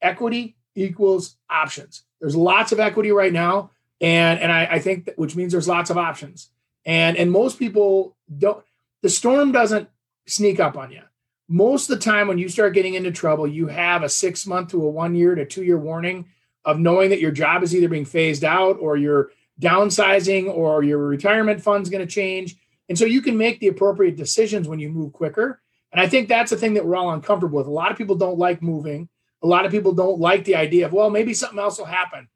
[0.01, 2.03] Equity equals options.
[2.19, 3.71] There's lots of equity right now.
[4.01, 6.49] And, and I, I think that, which means there's lots of options.
[6.85, 8.63] And, and most people don't,
[9.01, 9.89] the storm doesn't
[10.27, 11.01] sneak up on you.
[11.47, 14.69] Most of the time, when you start getting into trouble, you have a six month
[14.69, 16.27] to a one year to two year warning
[16.63, 20.99] of knowing that your job is either being phased out or you're downsizing or your
[20.99, 22.55] retirement fund's going to change.
[22.87, 25.61] And so you can make the appropriate decisions when you move quicker.
[25.91, 27.67] And I think that's the thing that we're all uncomfortable with.
[27.67, 29.09] A lot of people don't like moving.
[29.41, 32.27] A lot of people don't like the idea of, well, maybe something else will happen.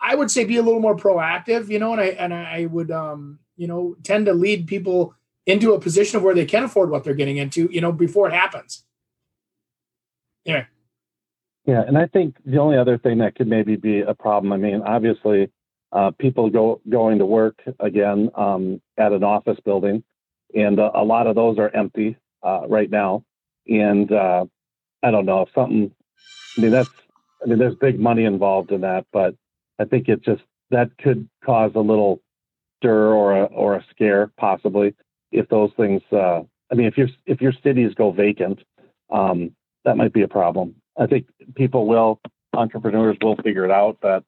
[0.00, 2.90] I would say be a little more proactive, you know, and I and I would
[2.90, 5.14] um, you know, tend to lead people
[5.46, 8.28] into a position of where they can afford what they're getting into, you know, before
[8.28, 8.84] it happens.
[10.44, 10.64] Yeah.
[11.66, 14.52] Yeah, and I think the only other thing that could maybe be a problem.
[14.52, 15.50] I mean, obviously,
[15.92, 20.04] uh, people go going to work again um, at an office building,
[20.54, 23.24] and uh, a lot of those are empty uh, right now.
[23.66, 24.44] And uh,
[25.02, 25.90] I don't know if something.
[26.58, 26.90] I mean, that's.
[27.42, 29.34] I mean, there's big money involved in that, but
[29.78, 32.20] I think it just that could cause a little
[32.84, 34.94] stir or a or a scare possibly
[35.32, 36.02] if those things.
[36.12, 38.60] Uh, I mean, if your if your cities go vacant,
[39.10, 39.52] um,
[39.84, 40.74] that might be a problem.
[40.98, 42.20] I think people will,
[42.52, 44.22] entrepreneurs will figure it out that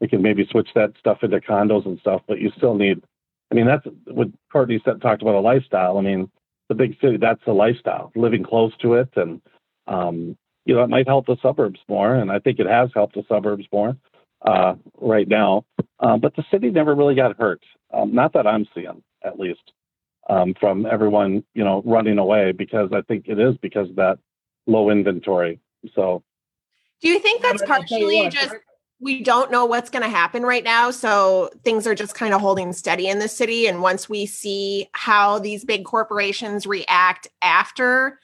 [0.00, 3.02] we can maybe switch that stuff into condos and stuff, but you still need.
[3.50, 5.98] I mean, that's what Courtney said, talked about a lifestyle.
[5.98, 6.30] I mean,
[6.68, 9.08] the big city, that's a lifestyle, living close to it.
[9.16, 9.40] And,
[9.88, 12.14] um, you know, it might help the suburbs more.
[12.14, 13.96] And I think it has helped the suburbs more
[14.42, 15.64] uh, right now.
[15.98, 17.62] Uh, but the city never really got hurt.
[17.92, 19.72] Um, not that I'm seeing, at least,
[20.28, 24.18] um, from everyone, you know, running away because I think it is because of that
[24.66, 25.60] low inventory.
[25.94, 26.22] So,
[27.02, 28.54] do you think that's partially just
[29.00, 30.90] we don't know what's going to happen right now.
[30.90, 33.66] So things are just kind of holding steady in the city.
[33.66, 38.20] And once we see how these big corporations react after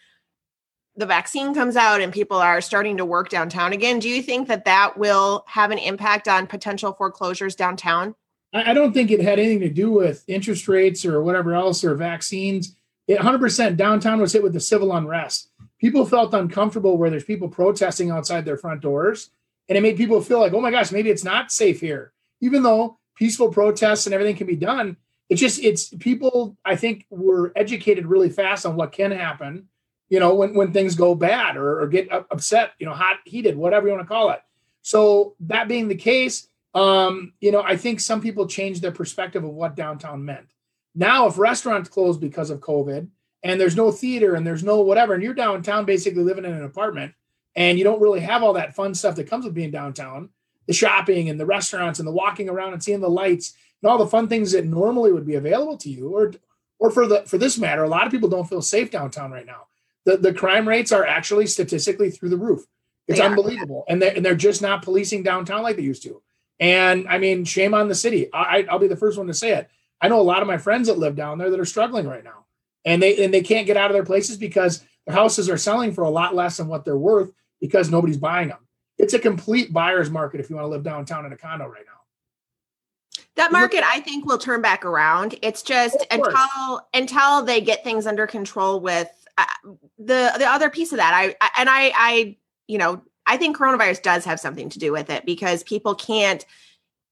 [0.97, 4.49] the vaccine comes out and people are starting to work downtown again, do you think
[4.49, 8.15] that that will have an impact on potential foreclosures downtown?
[8.53, 11.95] I don't think it had anything to do with interest rates or whatever else or
[11.95, 12.75] vaccines.
[13.07, 15.51] It 100% downtown was hit with the civil unrest.
[15.79, 19.31] People felt uncomfortable where there's people protesting outside their front doors.
[19.69, 22.13] And it made people feel like, oh my gosh, maybe it's not safe here.
[22.41, 24.97] Even though peaceful protests and everything can be done,
[25.29, 29.69] it's just, it's people, I think, were educated really fast on what can happen
[30.09, 33.57] you know, when, when things go bad or, or get upset, you know, hot, heated,
[33.57, 34.41] whatever you want to call it.
[34.83, 39.43] So that being the case, um, you know, I think some people changed their perspective
[39.43, 40.47] of what downtown meant.
[40.95, 43.09] Now, if restaurants close because of COVID
[43.43, 46.65] and there's no theater and there's no whatever, and you're downtown basically living in an
[46.65, 47.15] apartment
[47.57, 50.29] and you don't really have all that fun stuff that comes with being downtown,
[50.67, 53.99] the shopping and the restaurants and the walking around and seeing the lights and all
[53.99, 56.33] the fun things that normally would be available to you, or
[56.79, 59.47] or for the for this matter, a lot of people don't feel safe downtown right
[59.47, 59.67] now
[60.07, 62.65] the, the crime rates are actually statistically through the roof.
[63.09, 63.85] It's unbelievable.
[63.89, 66.23] And they're, and they're just not policing downtown like they used to.
[66.59, 68.33] And I mean, shame on the city.
[68.33, 69.69] I, I'll be the first one to say it.
[70.01, 72.25] I know a lot of my friends that live down there that are struggling right
[72.25, 72.47] now.
[72.85, 75.93] And they and they can't get out of their places because their houses are selling
[75.93, 78.59] for a lot less than what they're worth because nobody's buying them.
[78.97, 81.85] It's a complete buyer's market if you want to live downtown in a condo right
[81.85, 83.23] now.
[83.35, 85.37] That market, I think, will turn back around.
[85.43, 89.11] It's just until until they get things under control with
[89.99, 93.57] the the other piece of that, I, I and I I you know I think
[93.57, 96.45] coronavirus does have something to do with it because people can't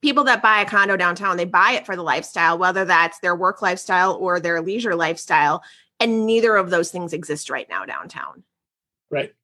[0.00, 3.34] people that buy a condo downtown they buy it for the lifestyle whether that's their
[3.34, 5.62] work lifestyle or their leisure lifestyle
[5.98, 8.42] and neither of those things exist right now downtown.
[9.10, 9.34] Right.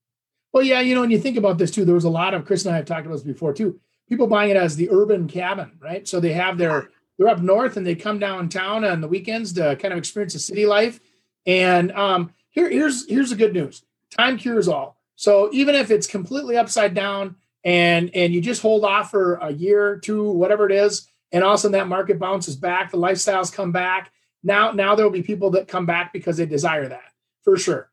[0.52, 2.44] Well yeah you know when you think about this too there was a lot of
[2.44, 5.28] chris and i have talked about this before too people buying it as the urban
[5.28, 6.06] cabin right?
[6.06, 9.76] So they have their they're up north and they come downtown on the weekends to
[9.76, 11.00] kind of experience the city life.
[11.46, 13.82] And um here, here's here's the good news.
[14.10, 14.96] Time cures all.
[15.16, 19.50] So even if it's completely upside down and and you just hold off for a
[19.50, 22.98] year, two, whatever it is, and all of a sudden that market bounces back, the
[22.98, 24.12] lifestyles come back.
[24.42, 27.90] Now, now there will be people that come back because they desire that for sure.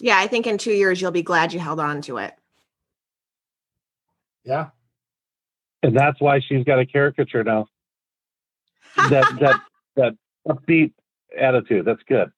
[0.00, 2.34] Yeah, I think in two years you'll be glad you held on to it.
[4.44, 4.68] Yeah.
[5.82, 7.66] And that's why she's got a caricature now.
[8.96, 9.60] that that
[9.96, 10.16] that
[10.48, 10.92] upbeat
[11.38, 11.84] attitude.
[11.84, 12.30] That's good.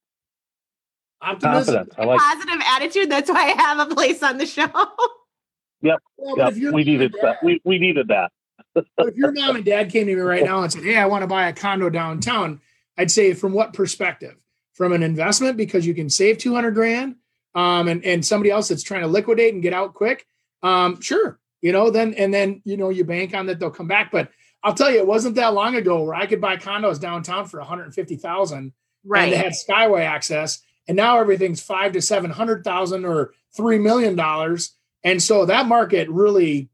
[1.21, 1.75] Optimism.
[1.75, 1.95] Confidence.
[1.99, 3.11] I like positive attitude.
[3.11, 4.67] That's why I have a place on the show.
[5.83, 5.99] yep.
[6.17, 6.73] Well, yep.
[6.73, 7.37] We needed dad, that.
[7.43, 8.33] We, we needed that.
[8.99, 11.23] if your mom and dad came to me right now and said, Hey, I want
[11.23, 12.61] to buy a condo downtown,
[12.99, 14.37] I'd say, from what perspective?
[14.75, 17.17] From an investment because you can save 200 grand
[17.55, 20.27] um, and, and somebody else that's trying to liquidate and get out quick.
[20.63, 21.39] Um, sure.
[21.63, 24.11] You know, then, and then, you know, you bank on that they'll come back.
[24.13, 24.31] But
[24.63, 27.59] I'll tell you, it wasn't that long ago where I could buy condos downtown for
[27.61, 28.73] 150,000
[29.07, 29.25] right.
[29.25, 33.79] and they had Skyway access, and now everything's five to seven hundred thousand or three
[33.79, 36.69] million dollars, and so that market really,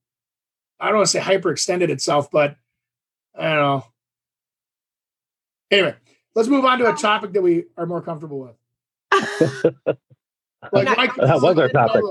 [0.80, 2.56] I don't want to say hyperextended itself, but
[3.38, 3.86] I don't know.
[5.70, 5.94] Anyway,
[6.34, 6.96] let's move on to a oh.
[6.96, 8.56] topic that we are more comfortable with.
[10.72, 12.02] like why that was our topic.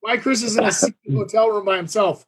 [0.00, 2.26] Why Chris is in a hotel room by himself?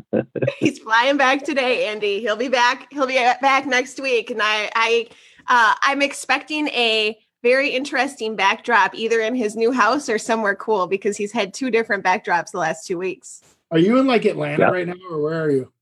[0.58, 2.20] He's flying back today, Andy.
[2.20, 2.88] He'll be back.
[2.92, 5.08] He'll be back next week, and I, I,
[5.46, 10.86] uh, I'm expecting a very interesting backdrop, either in his new house or somewhere cool,
[10.86, 13.42] because he's had two different backdrops the last two weeks.
[13.70, 14.70] Are you in like Atlanta Yeah.
[14.70, 15.72] right now, or where are you?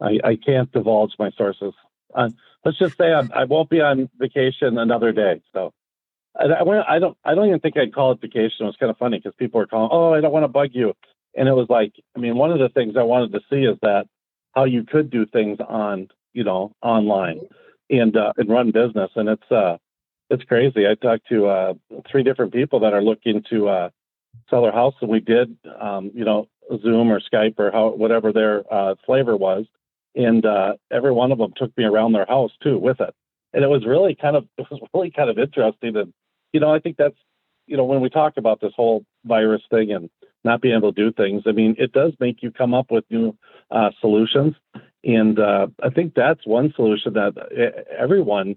[0.00, 1.74] I, I can't divulge my sources.
[2.14, 2.30] Uh,
[2.64, 5.42] let's just say I'm, I won't be on vacation another day.
[5.52, 5.72] So
[6.38, 8.60] I, I, I don't I don't even think I'd call it vacation.
[8.60, 10.70] It was kind of funny because people were calling, oh, I don't want to bug
[10.72, 10.94] you,
[11.34, 13.78] and it was like, I mean, one of the things I wanted to see is
[13.82, 14.06] that
[14.54, 17.40] how you could do things on you know online
[17.88, 19.76] and uh, and run business, and it's uh
[20.30, 20.86] it's crazy.
[20.86, 21.74] I talked to uh,
[22.10, 23.90] three different people that are looking to uh,
[24.48, 26.48] sell their house, and we did um, you know
[26.82, 29.66] Zoom or Skype or how whatever their uh, flavor was
[30.14, 33.14] and uh, every one of them took me around their house too with it,
[33.52, 35.96] and it was really kind of it was really kind of interesting.
[35.96, 36.12] And
[36.52, 37.16] you know, I think that's
[37.66, 40.10] you know when we talk about this whole virus thing and
[40.44, 43.04] not being able to do things, I mean, it does make you come up with
[43.10, 43.36] new
[43.70, 44.54] uh, solutions,
[45.04, 48.56] and uh, I think that's one solution that e- everyone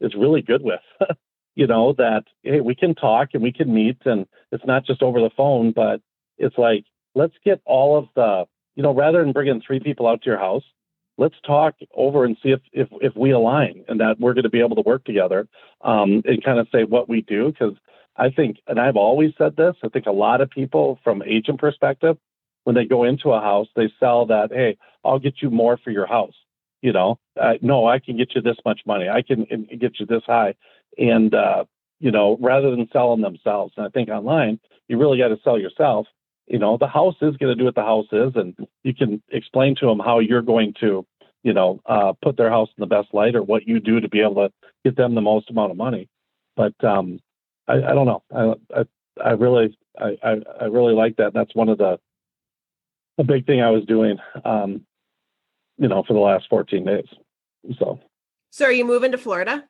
[0.00, 0.80] is really good with.
[1.54, 5.02] you know that hey, we can talk and we can meet, and it's not just
[5.02, 6.00] over the phone, but
[6.38, 8.44] it's like let's get all of the
[8.76, 10.64] you know rather than bringing three people out to your house
[11.18, 14.50] let's talk over and see if if, if we align and that we're going to
[14.50, 15.46] be able to work together
[15.82, 17.74] um, and kind of say what we do because
[18.16, 21.60] I think and I've always said this I think a lot of people from agent
[21.60, 22.16] perspective
[22.64, 25.90] when they go into a house they sell that hey I'll get you more for
[25.90, 26.34] your house
[26.82, 27.18] you know?
[27.40, 29.08] Uh, no I can get you this much money.
[29.08, 29.46] I can
[29.80, 30.54] get you this high.
[30.98, 31.64] And uh,
[32.00, 33.72] you know rather than selling themselves.
[33.76, 36.06] And I think online you really got to sell yourself.
[36.46, 39.22] You know the house is going to do what the house is and you can
[39.30, 41.06] explain to them how you're going to
[41.42, 44.08] you know uh, put their house in the best light or what you do to
[44.08, 44.52] be able to
[44.84, 46.08] get them the most amount of money.
[46.56, 47.20] But um
[47.72, 48.22] i, I don't know.
[48.34, 48.84] I, I
[49.24, 51.32] i really I, I i really like that.
[51.34, 51.98] That's one of the
[53.18, 54.86] a big thing i was doing um
[55.76, 57.06] you know for the last 14 days.
[57.78, 58.00] So.
[58.50, 59.64] So, are you moving to Florida?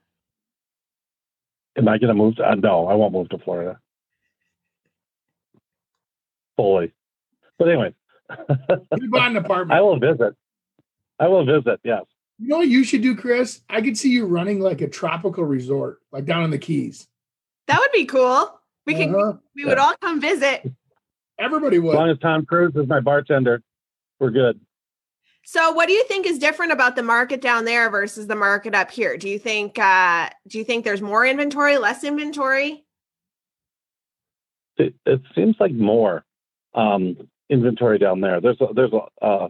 [1.77, 3.79] am i going to move to, uh, no i won't move to florida.
[6.57, 6.93] Fully.
[7.59, 7.95] But anyway.
[8.99, 9.73] You bought an apartment.
[9.79, 10.35] i will visit.
[11.19, 12.05] I will visit yes.
[12.39, 13.63] You know what you should do, Chris?
[13.71, 17.09] I could see you running like a tropical resort, like down in the Keys.
[17.69, 18.61] That would be cool.
[18.87, 19.15] We can.
[19.15, 19.35] Uh-huh.
[19.55, 20.71] We would all come visit.
[21.39, 21.95] Everybody would.
[21.95, 23.63] As long as Tom Cruise is my bartender,
[24.19, 24.61] we're good.
[25.45, 28.75] So, what do you think is different about the market down there versus the market
[28.75, 29.17] up here?
[29.17, 29.79] Do you think?
[29.79, 32.85] Uh, do you think there's more inventory, less inventory?
[34.77, 36.25] It, it seems like more
[36.75, 37.17] um,
[37.51, 38.41] inventory down there.
[38.41, 39.49] There's a, there's a, uh,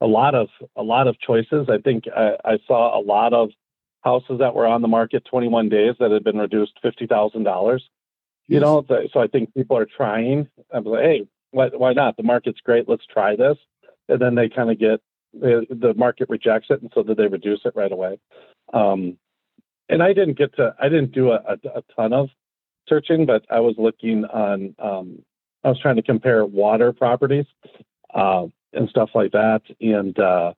[0.00, 1.68] a lot of a lot of choices.
[1.68, 3.50] I think I, I saw a lot of
[4.02, 7.88] houses that were on the market 21 days that had been reduced fifty thousand dollars.
[8.48, 10.48] You know, so I think people are trying.
[10.74, 12.16] I'm like, hey, why, why not?
[12.16, 12.88] The market's great.
[12.88, 13.56] Let's try this.
[14.08, 15.00] And then they kind of get
[15.32, 18.18] the, the market rejects it, and so that they reduce it right away.
[18.74, 19.16] Um,
[19.88, 22.28] and I didn't get to, I didn't do a, a, a ton of
[22.88, 25.22] searching, but I was looking on, um,
[25.64, 27.46] I was trying to compare water properties
[28.12, 29.62] uh, and stuff like that.
[29.80, 30.54] And, uh,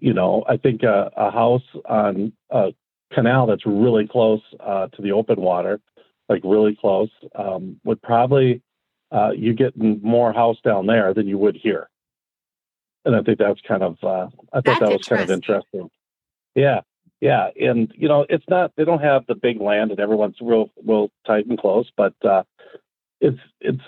[0.00, 2.72] you know, I think a, a house on a
[3.12, 5.80] canal that's really close uh, to the open water,
[6.28, 8.62] like really close, um, would probably,
[9.10, 11.88] uh, you get more house down there than you would here.
[13.04, 15.80] And I think that's kind of, uh, I thought that was kind of interesting.
[15.80, 15.90] interesting.
[16.54, 16.80] Yeah.
[17.20, 20.70] Yeah, and you know, it's not they don't have the big land and everyone's real
[20.86, 22.44] real tight and close, but uh,
[23.20, 23.82] it's it's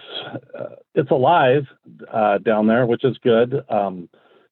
[0.59, 1.67] uh, it's alive
[2.13, 3.55] uh, down there, which is good.
[3.69, 4.09] Um,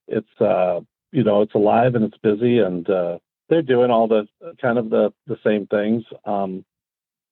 [0.07, 0.79] it's uh,
[1.11, 4.27] you know it's alive and it's busy, and uh, they're doing all the
[4.61, 6.03] kind of the the same things.
[6.25, 6.65] Um,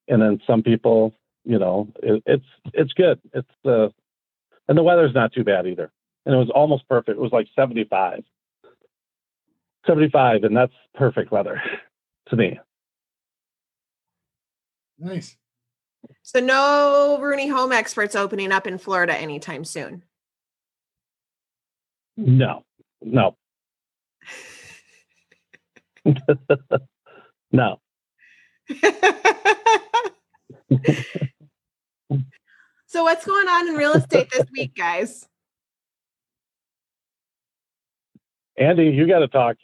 [0.07, 1.13] and then some people,
[1.43, 3.19] you know, it, it's it's good.
[3.33, 3.89] It's uh,
[4.67, 5.91] and the weather's not too bad either,
[6.25, 7.17] and it was almost perfect.
[7.17, 8.23] It was like seventy five.
[9.85, 11.61] 75 and that's perfect weather
[12.29, 12.59] to me
[14.99, 15.37] Nice.
[16.23, 20.03] So no Rooney Home Experts opening up in Florida anytime soon.
[22.15, 22.63] No,
[23.01, 23.35] no,
[27.51, 27.79] no.
[32.87, 35.27] so what's going on in real estate this week, guys?
[38.57, 39.57] Andy, you got to talk.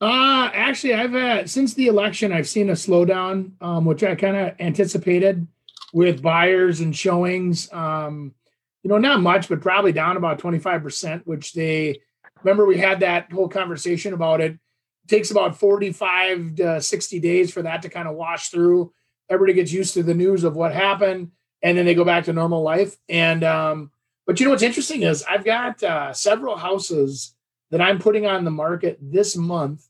[0.00, 4.36] Uh, actually, I've uh, since the election, I've seen a slowdown, um, which I kind
[4.36, 5.46] of anticipated
[5.92, 7.72] with buyers and showings.
[7.72, 8.34] Um,
[8.82, 12.00] you know, not much, but probably down about 25%, which they
[12.42, 14.58] remember we had that whole conversation about it.
[15.12, 18.92] Takes about 45 to 60 days for that to kind of wash through.
[19.28, 21.32] Everybody gets used to the news of what happened,
[21.62, 22.96] and then they go back to normal life.
[23.10, 23.90] And um,
[24.26, 27.34] but you know what's interesting is I've got uh, several houses
[27.70, 29.86] that I'm putting on the market this month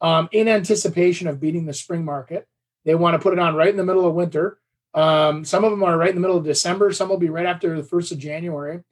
[0.00, 2.48] um, in anticipation of beating the spring market.
[2.86, 4.58] They want to put it on right in the middle of winter.
[4.94, 6.90] Um, some of them are right in the middle of December.
[6.92, 8.82] Some will be right after the first of January.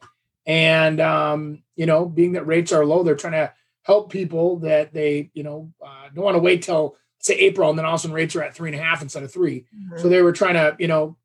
[0.45, 3.53] And um, you know, being that rates are low, they're trying to
[3.83, 7.79] help people that they you know uh, don't want to wait till say April and
[7.79, 9.61] then all of a sudden rates are at three and a half instead of 3
[9.61, 9.99] mm-hmm.
[9.99, 11.17] So they were trying to you know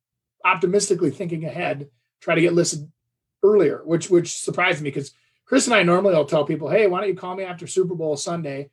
[0.45, 1.89] optimistically thinking ahead,
[2.21, 2.89] try to get listed
[3.43, 5.11] earlier, which which surprised me because
[5.45, 7.95] Chris and I normally will tell people, hey, why don't you call me after Super
[7.95, 8.69] Bowl Sunday?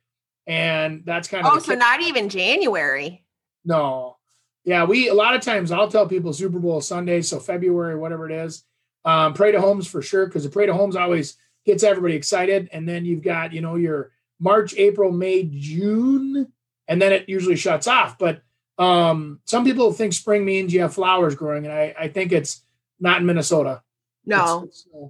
[0.47, 3.23] And that's kind of oh, so not even January.
[3.63, 4.17] No,
[4.63, 8.29] yeah, we a lot of times I'll tell people Super Bowl Sunday, so February, whatever
[8.29, 8.63] it is.
[9.05, 12.69] Um, Parade of Homes for sure, because the Parade of Homes always gets everybody excited.
[12.71, 16.51] And then you've got, you know, your March, April, May, June,
[16.87, 18.17] and then it usually shuts off.
[18.17, 18.41] But
[18.77, 22.61] um, some people think spring means you have flowers growing, and I, I think it's
[22.99, 23.81] not in Minnesota.
[24.25, 24.63] No.
[24.65, 25.07] It's, it's, uh,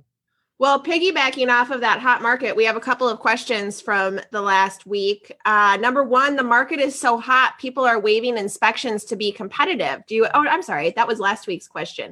[0.57, 4.41] well, piggybacking off of that hot market, we have a couple of questions from the
[4.41, 5.35] last week.
[5.43, 10.05] Uh, number one, the market is so hot, people are waiving inspections to be competitive.
[10.07, 10.27] Do you?
[10.33, 12.11] Oh, I'm sorry, that was last week's question.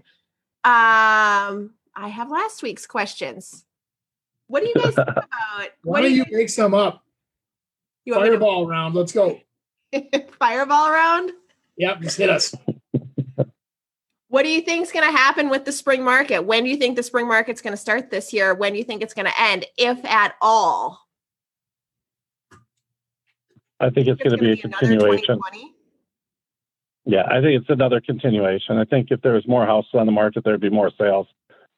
[0.66, 3.64] Um, I have last week's questions.
[4.48, 5.28] What do you guys think about?
[5.84, 7.04] Why don't you, you make some up?
[8.06, 8.96] You Fireball to- round.
[8.96, 9.40] Let's go.
[10.40, 11.32] Fireball round.
[11.78, 12.54] Yep, just hit us.
[14.28, 16.40] What do you think is going to happen with the spring market?
[16.44, 18.56] When do you think the spring market's going to start this year?
[18.56, 21.00] When do you think it's going to end, if at all?
[23.80, 25.40] I think it's, it's going to be a continuation.
[27.06, 28.78] Yeah, I think it's another continuation.
[28.78, 31.28] I think if there was more houses on the market, there'd be more sales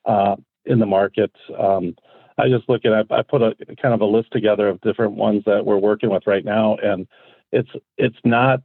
[0.05, 0.35] uh,
[0.65, 1.31] in the market.
[1.57, 1.95] Um,
[2.37, 5.13] I just look at I, I put a kind of a list together of different
[5.13, 7.07] ones that we're working with right now, and
[7.51, 8.61] it's it's not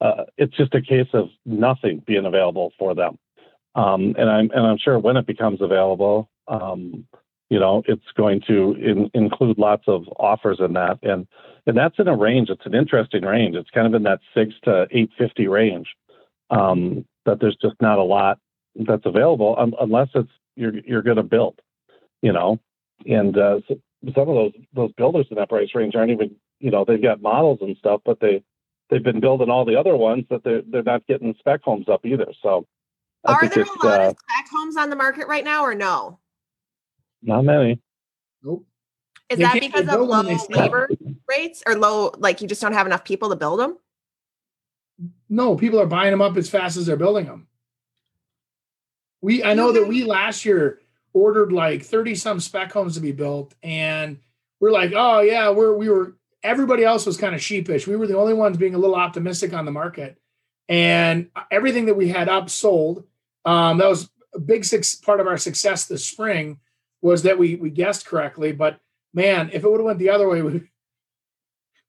[0.00, 3.18] uh, it's just a case of nothing being available for them.
[3.74, 7.06] Um, and I'm and I'm sure when it becomes available, um,
[7.50, 11.26] you know, it's going to in, include lots of offers in that, and
[11.66, 12.50] and that's in a range.
[12.50, 13.56] It's an interesting range.
[13.56, 15.88] It's kind of in that six to eight fifty range.
[16.50, 18.38] Um, that there's just not a lot
[18.76, 21.60] that's available unless it's you're you're going to build,
[22.22, 22.58] you know,
[23.04, 26.84] and uh, some of those those builders in that price range aren't even you know
[26.84, 28.42] they've got models and stuff, but they
[28.90, 32.04] they've been building all the other ones that they're they're not getting spec homes up
[32.04, 32.26] either.
[32.42, 32.66] So
[33.24, 35.74] I Are there a lot uh, of spec homes on the market right now, or
[35.74, 36.18] no?
[37.22, 37.80] Not many.
[38.42, 38.66] Nope.
[39.28, 40.88] Is they that because of low labor
[41.28, 43.78] rates, or low, like you just don't have enough people to build them?
[45.28, 47.48] No, people are buying them up as fast as they're building them.
[49.20, 50.80] We, I know that we last year
[51.16, 54.18] ordered like thirty some spec homes to be built, and
[54.60, 56.14] we're like, oh yeah, we're we were.
[56.42, 57.88] Everybody else was kind of sheepish.
[57.88, 60.18] We were the only ones being a little optimistic on the market,
[60.68, 63.04] and everything that we had up sold
[63.46, 66.58] um, that was a big six, part of our success this spring
[67.00, 68.52] was that we we guessed correctly.
[68.52, 68.78] But
[69.14, 70.68] man, if it would have went the other way, we'd,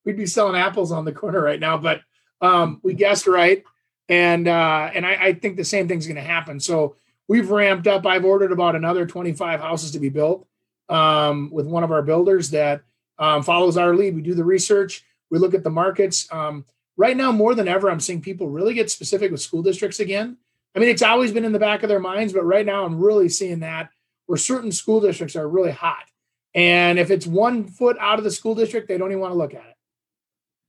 [0.05, 1.77] we'd be selling apples on the corner right now.
[1.77, 2.01] But
[2.39, 3.63] um, we guessed right,
[4.07, 6.59] and uh, and I, I think the same thing's going to happen.
[6.59, 6.95] So
[7.27, 8.05] we've ramped up.
[8.05, 10.47] I've ordered about another 25 houses to be built
[10.89, 12.81] um, with one of our builders that
[13.19, 14.15] um, follows our lead.
[14.15, 15.03] We do the research.
[15.29, 16.27] We look at the markets.
[16.31, 16.65] Um,
[16.95, 20.37] right now, more than ever, I'm seeing people really get specific with school districts again.
[20.75, 22.99] I mean, it's always been in the back of their minds, but right now I'm
[22.99, 23.89] really seeing that
[24.27, 26.05] where certain school districts are really hot.
[26.53, 29.37] And if it's one foot out of the school district, they don't even want to
[29.37, 29.75] look at it.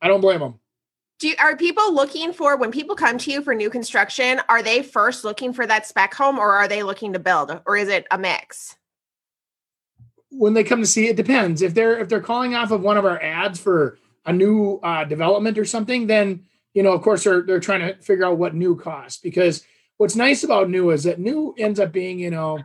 [0.01, 0.61] I don't blame them.
[1.19, 4.41] Do you, are people looking for when people come to you for new construction?
[4.49, 7.77] Are they first looking for that spec home, or are they looking to build, or
[7.77, 8.77] is it a mix?
[10.31, 11.61] When they come to see, it depends.
[11.61, 15.05] If they're if they're calling off of one of our ads for a new uh,
[15.05, 18.55] development or something, then you know, of course, they're they're trying to figure out what
[18.55, 19.65] new costs because
[19.97, 22.61] what's nice about new is that new ends up being, you know,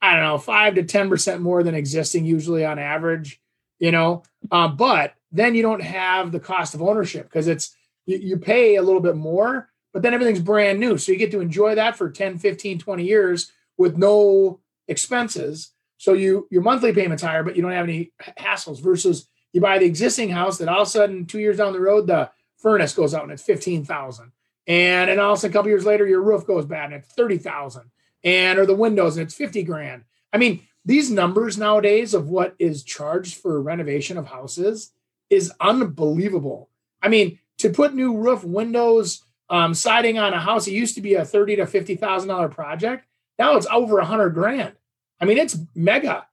[0.00, 3.40] I don't know, five to 10% more than existing usually on average,
[3.78, 7.76] you know, uh, but then you don't have the cost of ownership because it's,
[8.08, 10.96] you, you, pay a little bit more, but then everything's brand new.
[10.96, 15.72] So you get to enjoy that for 10, 15, 20 years with no expenses.
[15.98, 19.78] So you your monthly payment's higher, but you don't have any hassles versus you buy
[19.78, 22.94] the existing house that all of a sudden two years down the road, the furnace
[22.94, 24.32] goes out and it's 15,000.
[24.66, 27.02] And then all of a sudden a couple years later, your roof goes bad and
[27.02, 27.90] it's 30,000
[28.24, 30.04] and or the windows and it's 50 grand.
[30.32, 34.92] I mean, these numbers nowadays of what is charged for renovation of houses
[35.28, 36.70] is unbelievable.
[37.02, 41.00] I mean, to put new roof, windows, um, siding on a house, it used to
[41.00, 43.06] be a thirty to fifty thousand dollar project.
[43.38, 44.74] Now it's over a hundred grand.
[45.20, 46.26] I mean, it's mega,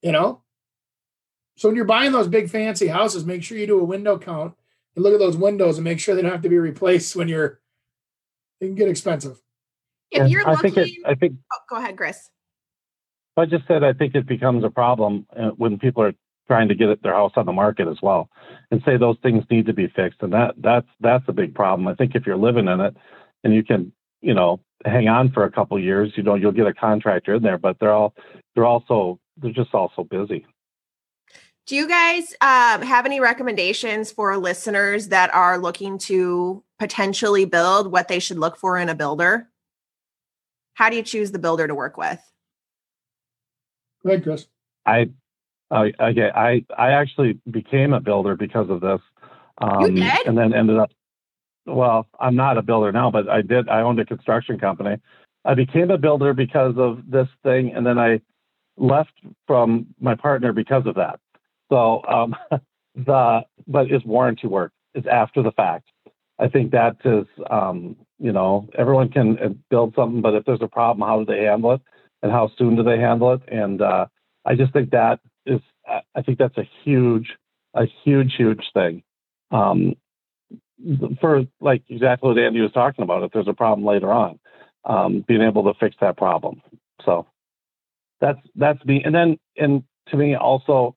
[0.00, 0.42] you know.
[1.56, 4.54] So when you're buying those big fancy houses, make sure you do a window count
[4.96, 7.28] and look at those windows and make sure they don't have to be replaced when
[7.28, 7.60] you're.
[8.60, 9.40] It can get expensive.
[10.10, 12.30] If you're I looking, think it, I think oh, go ahead, Chris.
[13.36, 16.12] I just said I think it becomes a problem uh, when people are
[16.46, 18.28] trying to get it, their house on the market as well,
[18.70, 21.88] and say those things need to be fixed, and that that's that's a big problem.
[21.88, 22.96] I think if you're living in it,
[23.44, 26.66] and you can you know hang on for a couple years, you know you'll get
[26.66, 28.14] a contractor in there, but they're all
[28.54, 30.46] they're also they're just also busy.
[31.66, 37.92] Do you guys um, have any recommendations for listeners that are looking to potentially build
[37.92, 39.48] what they should look for in a builder?
[40.74, 42.20] How do you choose the builder to work with?
[44.02, 44.46] Go ahead, Chris.
[44.84, 45.10] I
[45.72, 49.00] I okay, I I actually became a builder because of this,
[49.58, 50.18] um, did?
[50.26, 50.90] and then ended up.
[51.64, 53.68] Well, I'm not a builder now, but I did.
[53.68, 54.96] I owned a construction company.
[55.44, 58.20] I became a builder because of this thing, and then I
[58.76, 59.12] left
[59.46, 61.18] from my partner because of that.
[61.70, 62.36] So um,
[62.94, 64.72] the but it's warranty work.
[64.94, 65.88] It's after the fact.
[66.38, 70.62] I think that is, um, you know, everyone can uh, build something, but if there's
[70.62, 71.80] a problem, how do they handle it,
[72.22, 73.42] and how soon do they handle it?
[73.48, 74.06] And uh,
[74.44, 75.60] I just think that is,
[76.14, 77.36] I think that's a huge,
[77.74, 79.02] a huge, huge thing.
[79.50, 79.94] Um,
[81.20, 84.38] for like exactly what Andy was talking about, if there's a problem later on,
[84.84, 86.60] um, being able to fix that problem.
[87.04, 87.26] So
[88.20, 89.02] that's that's me.
[89.04, 90.96] And then, and to me, also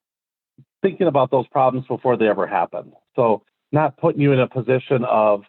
[0.81, 2.93] thinking about those problems before they ever happen.
[3.15, 5.43] So not putting you in a position of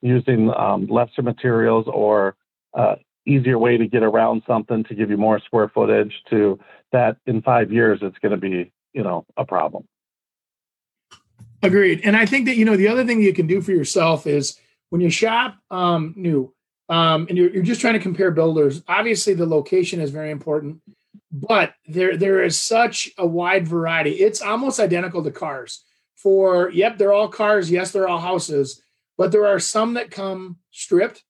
[0.00, 2.36] using um, lesser materials or
[2.74, 2.96] uh,
[3.30, 6.58] easier way to get around something to give you more square footage to
[6.92, 9.84] that in five years it's going to be you know a problem
[11.62, 12.00] Agreed.
[12.04, 14.58] And I think that, you know, the other thing you can do for yourself is
[14.88, 16.54] when you shop um, new
[16.88, 20.80] um, and you're, you're just trying to compare builders, obviously the location is very important,
[21.30, 24.12] but there there is such a wide variety.
[24.12, 25.84] It's almost identical to cars.
[26.16, 27.70] For, yep, they're all cars.
[27.70, 28.82] Yes, they're all houses,
[29.16, 31.22] but there are some that come stripped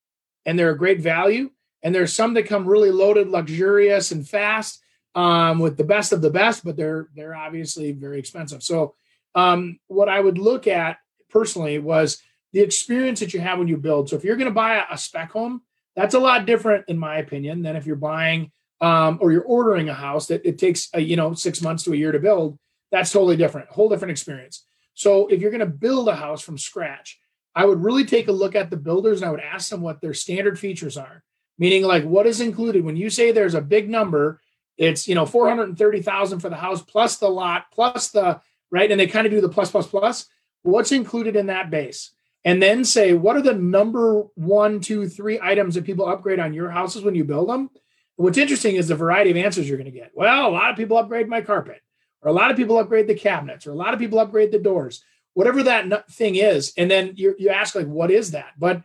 [0.47, 1.51] and they're a great value.
[1.83, 4.83] And there's some that come really loaded, luxurious, and fast
[5.15, 8.63] um, with the best of the best, but they're they're obviously very expensive.
[8.63, 8.95] So
[9.35, 10.99] um, what I would look at
[11.31, 12.23] personally was
[12.53, 14.09] the experience that you have when you build.
[14.09, 15.63] So if you're going to buy a, spec home,
[15.95, 18.51] that's a lot different, in my opinion, than if you're buying
[18.81, 21.93] um, or you're ordering a house that it takes a, you know six months to
[21.93, 22.59] a year to build.
[22.91, 24.65] That's totally different, whole different experience.
[24.95, 27.21] So if you're going to build a house from scratch,
[27.55, 30.01] I would really take a look at the builders and I would ask them what
[30.01, 31.23] their standard features are.
[31.61, 34.41] Meaning, like what is included when you say there's a big number,
[34.77, 38.41] it's you know 430,000 for the house plus the lot plus the
[38.71, 38.91] right?
[38.91, 40.27] And they kind of do the plus, plus, plus.
[40.63, 42.11] What's included in that base?
[42.45, 46.55] And then say, what are the number one, two, three items that people upgrade on
[46.55, 47.71] your houses when you build them?
[48.17, 50.11] what's interesting is the variety of answers you're going to get.
[50.15, 51.81] Well, a lot of people upgrade my carpet,
[52.21, 54.59] or a lot of people upgrade the cabinets, or a lot of people upgrade the
[54.59, 55.03] doors,
[55.33, 56.75] whatever that thing is.
[56.77, 58.51] And then you, you ask, like, what is that?
[58.59, 58.83] But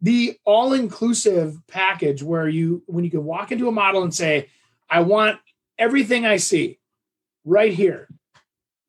[0.00, 4.48] the all inclusive package where you, when you can walk into a model and say,
[4.88, 5.38] I want
[5.78, 6.78] everything I see
[7.44, 8.08] right here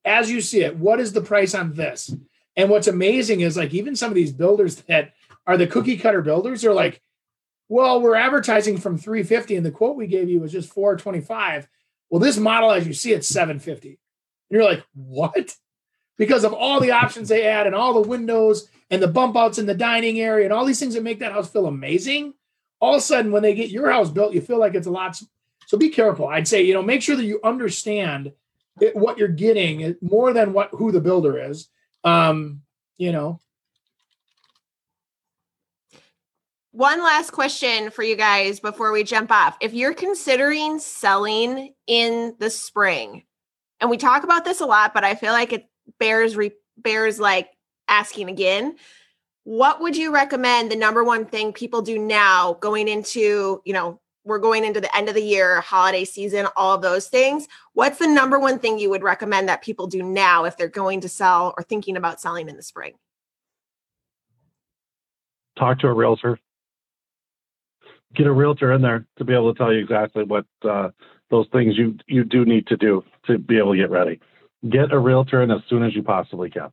[0.07, 2.15] as you see it, what is the price on this?
[2.55, 5.13] And what's amazing is like even some of these builders that
[5.45, 7.01] are the cookie cutter builders are like,
[7.69, 11.67] well, we're advertising from 350 and the quote we gave you was just 425.
[12.09, 13.89] Well, this model, as you see, it's 750.
[13.89, 13.97] And
[14.49, 15.53] you're like, what?
[16.17, 19.57] Because of all the options they add and all the windows and the bump outs
[19.57, 22.33] in the dining area and all these things that make that house feel amazing.
[22.79, 24.91] All of a sudden, when they get your house built, you feel like it's a
[24.91, 25.19] lot.
[25.65, 26.27] So be careful.
[26.27, 28.31] I'd say, you know, make sure that you understand
[28.79, 31.67] it, what you're getting more than what who the builder is.
[32.03, 32.61] Um,
[32.97, 33.39] you know.
[36.71, 39.57] One last question for you guys before we jump off.
[39.59, 43.23] If you're considering selling in the spring,
[43.79, 45.67] and we talk about this a lot, but I feel like it
[45.99, 47.49] bears re- bears like
[47.87, 48.75] asking again.
[49.43, 53.99] What would you recommend the number one thing people do now going into, you know,
[54.25, 57.47] we're going into the end of the year, holiday season, all of those things.
[57.73, 60.99] What's the number one thing you would recommend that people do now if they're going
[61.01, 62.95] to sell or thinking about selling in the spring?
[65.57, 66.39] talk to a realtor.
[68.15, 70.89] Get a realtor in there to be able to tell you exactly what uh,
[71.29, 74.19] those things you you do need to do to be able to get ready.
[74.69, 76.71] Get a realtor in as soon as you possibly can.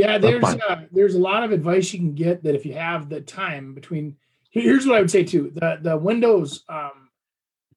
[0.00, 3.08] Yeah, there's uh, there's a lot of advice you can get that if you have
[3.08, 4.16] the time between.
[4.50, 7.10] Here's what I would say too: the the windows um,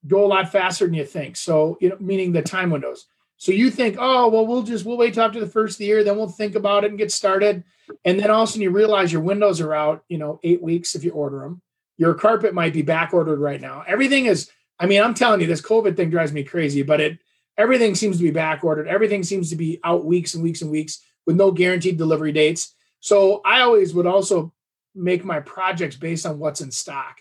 [0.07, 1.35] go a lot faster than you think.
[1.35, 3.07] So you know, meaning the time windows.
[3.37, 5.85] So you think, oh well, we'll just we'll wait till after the first of the
[5.85, 7.63] year, then we'll think about it and get started.
[8.05, 10.61] And then all of a sudden you realize your windows are out, you know, eight
[10.61, 11.61] weeks if you order them.
[11.97, 13.83] Your carpet might be back ordered right now.
[13.85, 14.49] Everything is.
[14.79, 16.83] I mean, I'm telling you, this COVID thing drives me crazy.
[16.83, 17.19] But it
[17.57, 18.87] everything seems to be back ordered.
[18.87, 22.75] Everything seems to be out weeks and weeks and weeks with no guaranteed delivery dates.
[22.99, 24.53] So I always would also
[24.95, 27.17] make my projects based on what's in stock.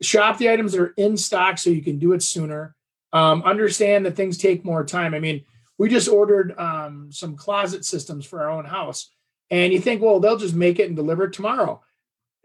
[0.00, 2.74] Shop the items that are in stock so you can do it sooner.
[3.12, 5.14] Um, understand that things take more time.
[5.14, 5.44] I mean,
[5.78, 9.10] we just ordered um, some closet systems for our own house,
[9.50, 11.82] and you think, well, they'll just make it and deliver it tomorrow.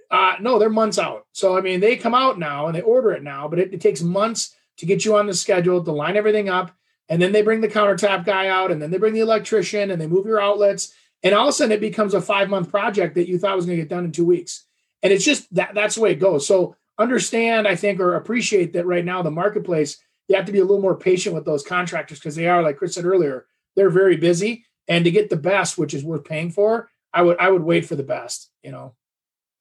[0.10, 1.26] Uh, no, they're months out.
[1.34, 3.82] So I mean, they come out now and they order it now, but it, it
[3.82, 6.72] takes months to get you on the schedule to line everything up
[7.10, 10.02] and then they bring the countertop guy out and then they bring the electrician and
[10.02, 10.94] they move your outlets.
[11.24, 13.66] And all of a sudden it becomes a five month project that you thought was
[13.66, 14.66] going to get done in two weeks.
[15.02, 16.46] And it's just that that's the way it goes.
[16.46, 19.98] So understand i think or appreciate that right now the marketplace
[20.28, 22.78] you have to be a little more patient with those contractors because they are like
[22.78, 23.46] chris said earlier
[23.76, 24.66] they're very busy.
[24.90, 27.86] And to get the best which is worth paying for i would i would wait
[27.86, 28.94] for the best you know?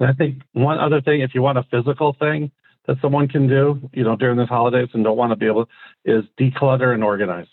[0.01, 2.51] I think one other thing if you want a physical thing
[2.87, 5.69] that someone can do, you know, during this holidays and don't want to be able
[6.05, 7.49] is declutter and organize.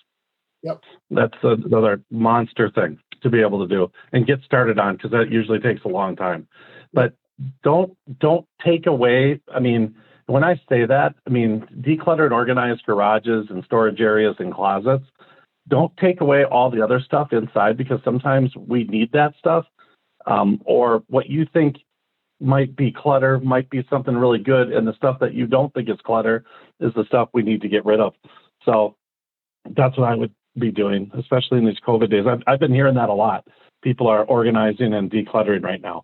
[0.64, 0.82] Yep.
[1.12, 5.32] That's another monster thing to be able to do and get started on because that
[5.32, 6.48] usually takes a long time.
[6.94, 7.14] But
[7.64, 9.42] don't don't take away.
[9.54, 9.96] I mean,
[10.28, 15.06] when I say that, I mean declutter and organize garages and storage areas and closets.
[15.68, 19.66] Don't take away all the other stuff inside because sometimes we need that stuff.
[20.26, 21.78] Um, or what you think
[22.44, 25.90] might be clutter, might be something really good, and the stuff that you don't think
[25.90, 26.44] is clutter
[26.80, 28.14] is the stuff we need to get rid of.
[28.66, 28.96] So
[29.70, 32.26] that's what I would be doing, especially in these COVID days.
[32.28, 33.48] I've, I've been hearing that a lot.
[33.82, 36.04] People are organizing and decluttering right now.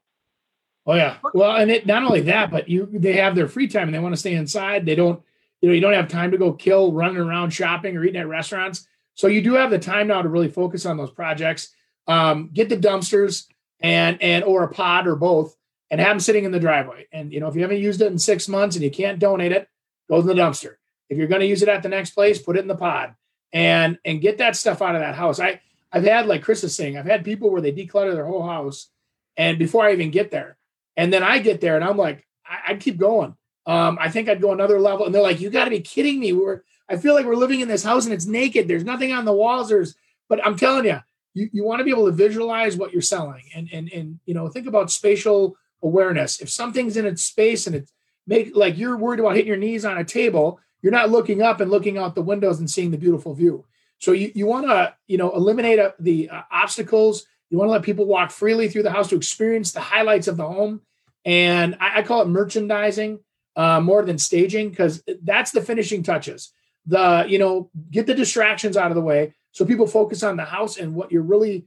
[0.86, 3.88] Oh yeah, well, and it not only that, but you they have their free time
[3.88, 4.86] and they want to stay inside.
[4.86, 5.22] They don't,
[5.62, 8.28] you know, you don't have time to go kill running around shopping or eating at
[8.28, 8.88] restaurants.
[9.14, 11.76] So you do have the time now to really focus on those projects.
[12.08, 13.46] Um, get the dumpsters
[13.82, 15.56] and and or a pod or both
[15.92, 17.08] and have them sitting in the driveway.
[17.12, 19.52] And you know, if you haven't used it in six months and you can't donate
[19.52, 19.68] it,
[20.10, 20.76] go in the dumpster.
[21.10, 23.16] If you're going to use it at the next place, put it in the pod
[23.52, 25.40] and and get that stuff out of that house.
[25.40, 25.62] I
[25.92, 28.90] I've had like Chris is saying, I've had people where they declutter their whole house,
[29.38, 30.58] and before I even get there,
[30.96, 33.36] and then I get there and I'm like, I, would keep going.
[33.66, 36.20] Um, I think I'd go another level, and they're like, you got to be kidding
[36.20, 36.34] me.
[36.34, 38.68] We're I feel like we're living in this house and it's naked.
[38.68, 39.70] There's nothing on the walls.
[39.70, 39.96] There's,
[40.28, 41.00] but I'm telling you,
[41.36, 44.34] you, you want to be able to visualize what you're selling and and and you
[44.34, 46.40] know think about spatial awareness.
[46.42, 47.92] If something's in its space and it's
[48.28, 51.60] make like you're worried about hitting your knees on a table, you're not looking up
[51.62, 53.66] and looking out the windows and seeing the beautiful view.
[54.00, 57.26] So you, you want to you know eliminate uh, the uh, obstacles.
[57.50, 60.38] You want to let people walk freely through the house to experience the highlights of
[60.38, 60.82] the home.
[61.26, 63.20] And I, I call it merchandising
[63.56, 66.54] uh, more than staging because that's the finishing touches.
[66.86, 70.46] The you know get the distractions out of the way so people focus on the
[70.46, 71.66] house and what you're really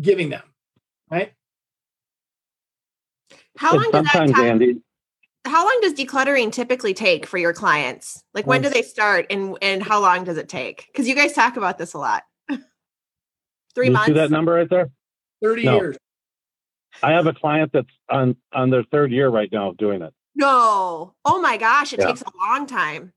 [0.00, 0.42] giving them,
[1.10, 1.32] right?
[3.56, 4.80] How long does that time, Andy,
[5.44, 8.22] how long does decluttering typically take for your clients?
[8.32, 10.86] Like when do they start and and how long does it take?
[10.86, 12.22] Because you guys talk about this a lot.
[13.74, 14.08] Three you months.
[14.08, 14.90] See that number right there?
[15.42, 15.74] 30 no.
[15.76, 15.96] years.
[17.02, 20.12] I have a client that's on on their third year right now of doing it.
[20.34, 21.14] No.
[21.24, 22.06] Oh my gosh, it yeah.
[22.06, 23.12] takes a long time.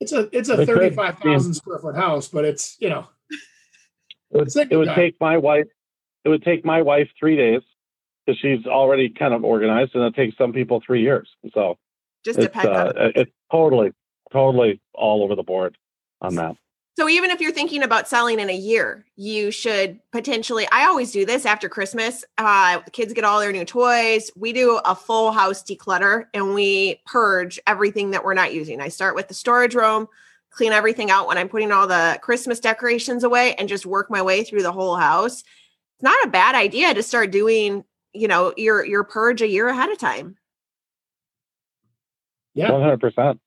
[0.00, 3.08] It's a it's a thirty five thousand square foot house, but it's you know.
[4.30, 5.66] It would, it would take my wife.
[6.24, 7.62] It would take my wife three days
[8.28, 11.28] because she's already kind of organized, and it takes some people three years.
[11.54, 11.78] So
[12.24, 12.68] just depends.
[12.68, 13.92] Uh, it's totally,
[14.30, 15.78] totally all over the board
[16.20, 16.56] on that.
[16.98, 20.66] So even if you're thinking about selling in a year, you should potentially.
[20.72, 22.24] I always do this after Christmas.
[22.36, 24.30] Uh, kids get all their new toys.
[24.36, 28.80] We do a full house declutter and we purge everything that we're not using.
[28.80, 30.08] I start with the storage room,
[30.50, 34.20] clean everything out when I'm putting all the Christmas decorations away, and just work my
[34.20, 35.42] way through the whole house.
[35.42, 39.68] It's not a bad idea to start doing you know your your purge a year
[39.68, 40.36] ahead of time.
[42.54, 42.70] Yeah.
[42.70, 43.38] 100%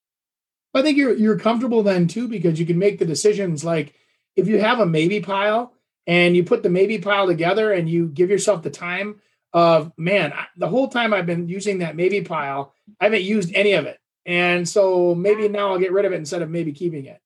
[0.74, 3.93] i think you're you're comfortable then too because you can make the decisions like
[4.38, 5.74] if you have a maybe pile
[6.07, 9.20] and you put the maybe pile together and you give yourself the time
[9.51, 13.74] of man the whole time i've been using that maybe pile i haven't used any
[13.74, 13.97] of it.
[14.26, 17.20] And so maybe now i'll get rid of it instead of maybe keeping it.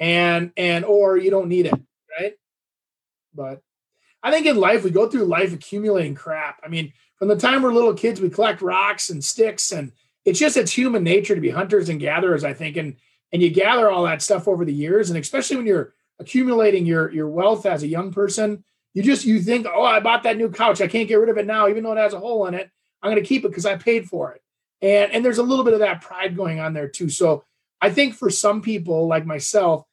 [0.00, 1.80] And and or you don't need it
[2.18, 2.34] right?
[3.34, 3.60] But
[4.22, 6.60] I think in life we go through life accumulating crap.
[6.64, 9.92] I mean, from the time we're little kids, we collect rocks and sticks, and
[10.24, 12.96] it's just it's human nature to be hunters and gatherers, I think, and
[13.32, 17.12] and you gather all that stuff over the years, and especially when you're accumulating your
[17.12, 18.64] your wealth as a young person,
[18.94, 21.38] you just you think, oh, I bought that new couch, I can't get rid of
[21.38, 22.70] it now, even though it has a hole in it.
[23.02, 24.42] I'm going to keep it because I paid for it,
[24.82, 27.08] and and there's a little bit of that pride going on there too.
[27.08, 27.44] So
[27.80, 29.84] I think for some people like myself,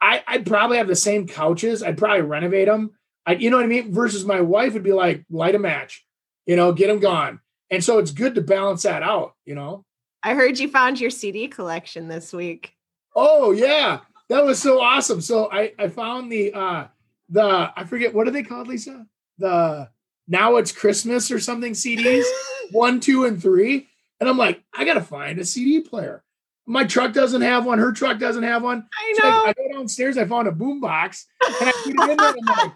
[0.00, 1.82] I, I'd probably have the same couches.
[1.82, 2.92] I'd probably renovate them.
[3.28, 3.92] I, you know what I mean?
[3.92, 6.02] Versus my wife would be like, light a match,
[6.46, 7.40] you know, get them gone.
[7.70, 9.84] And so it's good to balance that out, you know.
[10.22, 12.72] I heard you found your CD collection this week.
[13.14, 14.00] Oh yeah,
[14.30, 15.20] that was so awesome.
[15.20, 16.86] So I I found the uh
[17.28, 19.06] the I forget what are they called, Lisa?
[19.36, 19.90] The
[20.26, 22.24] now it's Christmas or something CDs
[22.70, 23.88] one, two, and three.
[24.20, 26.24] And I'm like, I gotta find a CD player.
[26.66, 27.78] My truck doesn't have one.
[27.78, 28.88] Her truck doesn't have one.
[28.98, 29.18] I know.
[29.18, 30.16] So I, I, go downstairs.
[30.16, 32.30] I found a boom box and I put it in there.
[32.30, 32.72] And I'm like,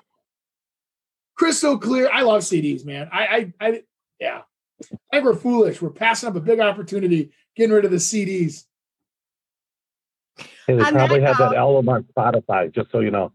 [1.42, 2.08] crystal clear.
[2.12, 3.08] I love CDs, man.
[3.12, 3.82] I, I, I,
[4.20, 4.42] yeah.
[4.80, 5.82] I think we're foolish.
[5.82, 8.64] We're passing up a big opportunity getting rid of the CDs.
[10.36, 13.32] Hey, they on probably have note, that album on Spotify, just so you know.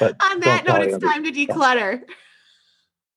[0.00, 2.02] But on that note, it's time to declutter.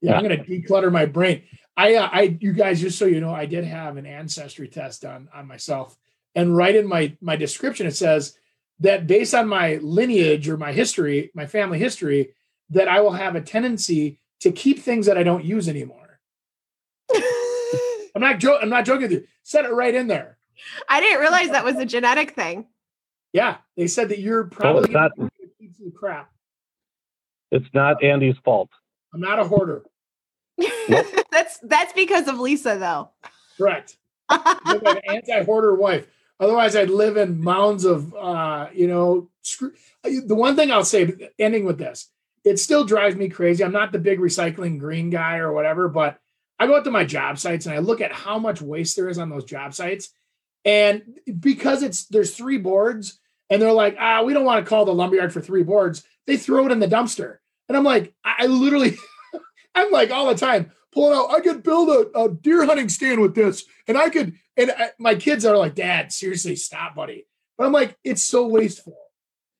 [0.01, 1.43] Yeah, I'm going to declutter my brain.
[1.75, 5.01] I, uh, I, you guys, just so you know, I did have an ancestry test
[5.01, 5.97] done on myself,
[6.35, 8.37] and right in my my description it says
[8.79, 12.33] that based on my lineage or my history, my family history,
[12.71, 16.19] that I will have a tendency to keep things that I don't use anymore.
[17.13, 18.59] I'm not joking.
[18.63, 19.27] I'm not joking with you.
[19.43, 20.37] Set it right in there.
[20.89, 22.67] I didn't realize that was a genetic thing.
[23.33, 26.29] Yeah, they said that you're probably well, not, keep some crap.
[27.51, 28.69] It's not Andy's fault.
[29.13, 29.83] I'm not a hoarder.
[30.57, 31.05] Nope.
[31.31, 33.09] that's that's because of Lisa, though.
[33.57, 33.97] Correct.
[34.29, 36.07] an anti-hoarder wife.
[36.39, 39.73] Otherwise, I'd live in mounds of, uh, you know, screw.
[40.03, 42.09] The one thing I'll say, ending with this,
[42.43, 43.63] it still drives me crazy.
[43.63, 46.17] I'm not the big recycling green guy or whatever, but
[46.59, 49.09] I go out to my job sites and I look at how much waste there
[49.09, 50.09] is on those job sites.
[50.63, 51.03] And
[51.39, 53.19] because it's there's three boards
[53.49, 56.03] and they're like, ah, we don't want to call the lumberyard for three boards.
[56.27, 57.37] They throw it in the dumpster.
[57.67, 58.95] And I'm like, I literally,
[59.75, 63.21] I'm like all the time pulling out, I could build a, a deer hunting stand
[63.21, 63.63] with this.
[63.87, 67.25] And I could, and I, my kids are like, Dad, seriously, stop, buddy.
[67.57, 68.97] But I'm like, it's so wasteful.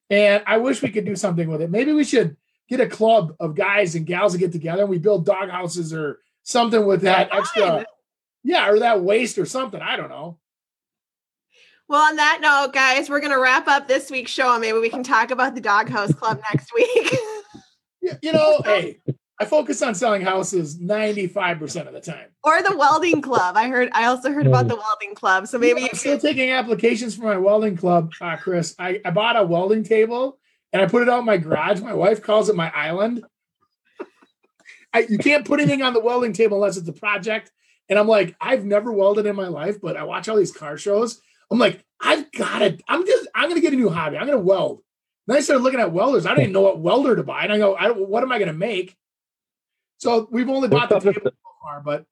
[0.09, 1.71] And I wish we could do something with it.
[1.71, 2.35] Maybe we should
[2.71, 5.93] get a club of guys and gals to get together and we build dog houses
[5.93, 7.85] or something with that extra,
[8.43, 9.81] yeah, or that waste or something.
[9.81, 10.39] I don't know.
[11.89, 14.79] Well, on that note, guys, we're going to wrap up this week's show and maybe
[14.79, 17.13] we can talk about the Doghouse Club next week.
[18.21, 19.01] you know, hey,
[19.37, 22.29] I focus on selling houses 95% of the time.
[22.41, 23.57] Or the welding club.
[23.57, 25.47] I heard I also heard about the welding club.
[25.47, 28.75] So maybe I'm still taking applications for my welding club, uh, Chris.
[28.79, 30.39] I, I bought a welding table
[30.73, 31.81] and I put it out in my garage.
[31.81, 33.23] My wife calls it my island.
[34.93, 37.51] I, you can't put anything on the welding table unless it's a project.
[37.89, 40.77] And I'm like, I've never welded in my life, but I watch all these car
[40.77, 42.81] shows I'm like, I've got it.
[42.87, 44.17] I'm just, I'm going to get a new hobby.
[44.17, 44.81] I'm going to weld.
[45.27, 46.25] Then I started looking at welders.
[46.25, 47.43] I didn't even know what welder to buy.
[47.43, 48.95] And I go, I, what am I going to make?
[49.97, 52.05] So we've only bought the table so far, but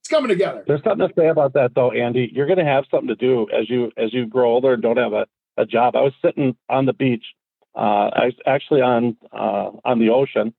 [0.00, 0.64] it's coming together.
[0.66, 2.30] There's something to say about that though, Andy.
[2.34, 4.98] You're going to have something to do as you, as you grow older and don't
[4.98, 5.96] have a, a job.
[5.96, 7.24] I was sitting on the beach.
[7.74, 10.52] Uh, I was actually on, uh, on the ocean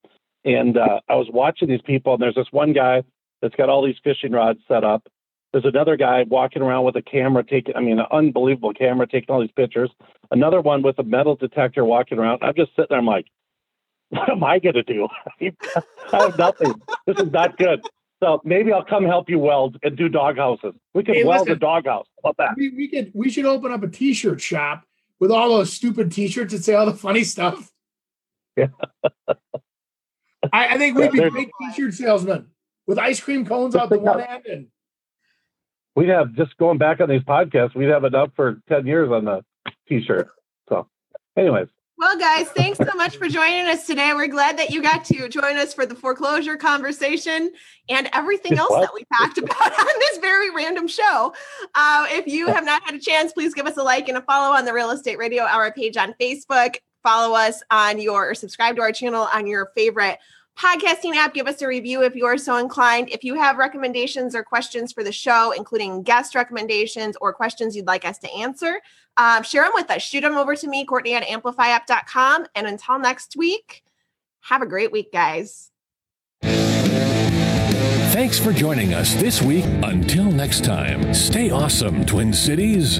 [0.46, 3.04] and, uh, I was watching these people and there's this one guy
[3.42, 5.08] that's got all these fishing rods set up
[5.52, 9.34] there's another guy walking around with a camera taking, I mean, an unbelievable camera taking
[9.34, 9.90] all these pictures.
[10.32, 12.40] Another one with a metal detector walking around.
[12.42, 13.00] I'm just sitting there.
[13.00, 13.28] I'm like,
[14.10, 15.08] what am I going to do?
[15.42, 16.74] I have nothing.
[17.06, 17.82] this is not good.
[18.24, 20.74] So maybe I'll come help you weld and do dog houses.
[20.94, 22.06] We could hey, weld listen, a dog house.
[22.24, 22.56] How about that?
[22.56, 23.12] We, we could.
[23.16, 24.84] We should open up a T-shirt shop
[25.22, 27.72] with all those stupid T-shirts that say all the funny stuff.
[28.58, 28.68] Yeah.
[30.52, 32.48] I, I think we'd be great T-shirt salesmen
[32.88, 34.68] with ice cream cones out the one end and
[35.96, 39.26] we'd have just going back on these podcasts, we'd have enough for 10 years on
[39.26, 39.46] the
[39.88, 40.30] t-shirt.
[40.68, 40.88] So
[41.38, 41.68] anyways.
[42.02, 44.12] Well, guys, thanks so much for joining us today.
[44.16, 47.52] We're glad that you got to join us for the foreclosure conversation
[47.90, 51.32] and everything else that we talked about on this very random show.
[51.76, 54.22] Uh, if you have not had a chance, please give us a like and a
[54.24, 56.78] follow on the Real Estate Radio Hour page on Facebook.
[57.04, 60.18] Follow us on your, or subscribe to our channel on your favorite
[60.58, 61.34] podcasting app.
[61.34, 63.10] Give us a review if you are so inclined.
[63.10, 67.88] If you have recommendations or questions for the show, including guest recommendations or questions you'd
[67.88, 68.82] like us to answer,
[69.18, 70.02] um, share them with us.
[70.02, 72.48] Shoot them over to me, Courtney at amplifyapp.com.
[72.56, 73.84] And until next week,
[74.42, 75.72] have a great week, guys.
[78.12, 79.64] Thanks for joining us this week.
[79.84, 83.00] Until next time, stay awesome, Twin Cities.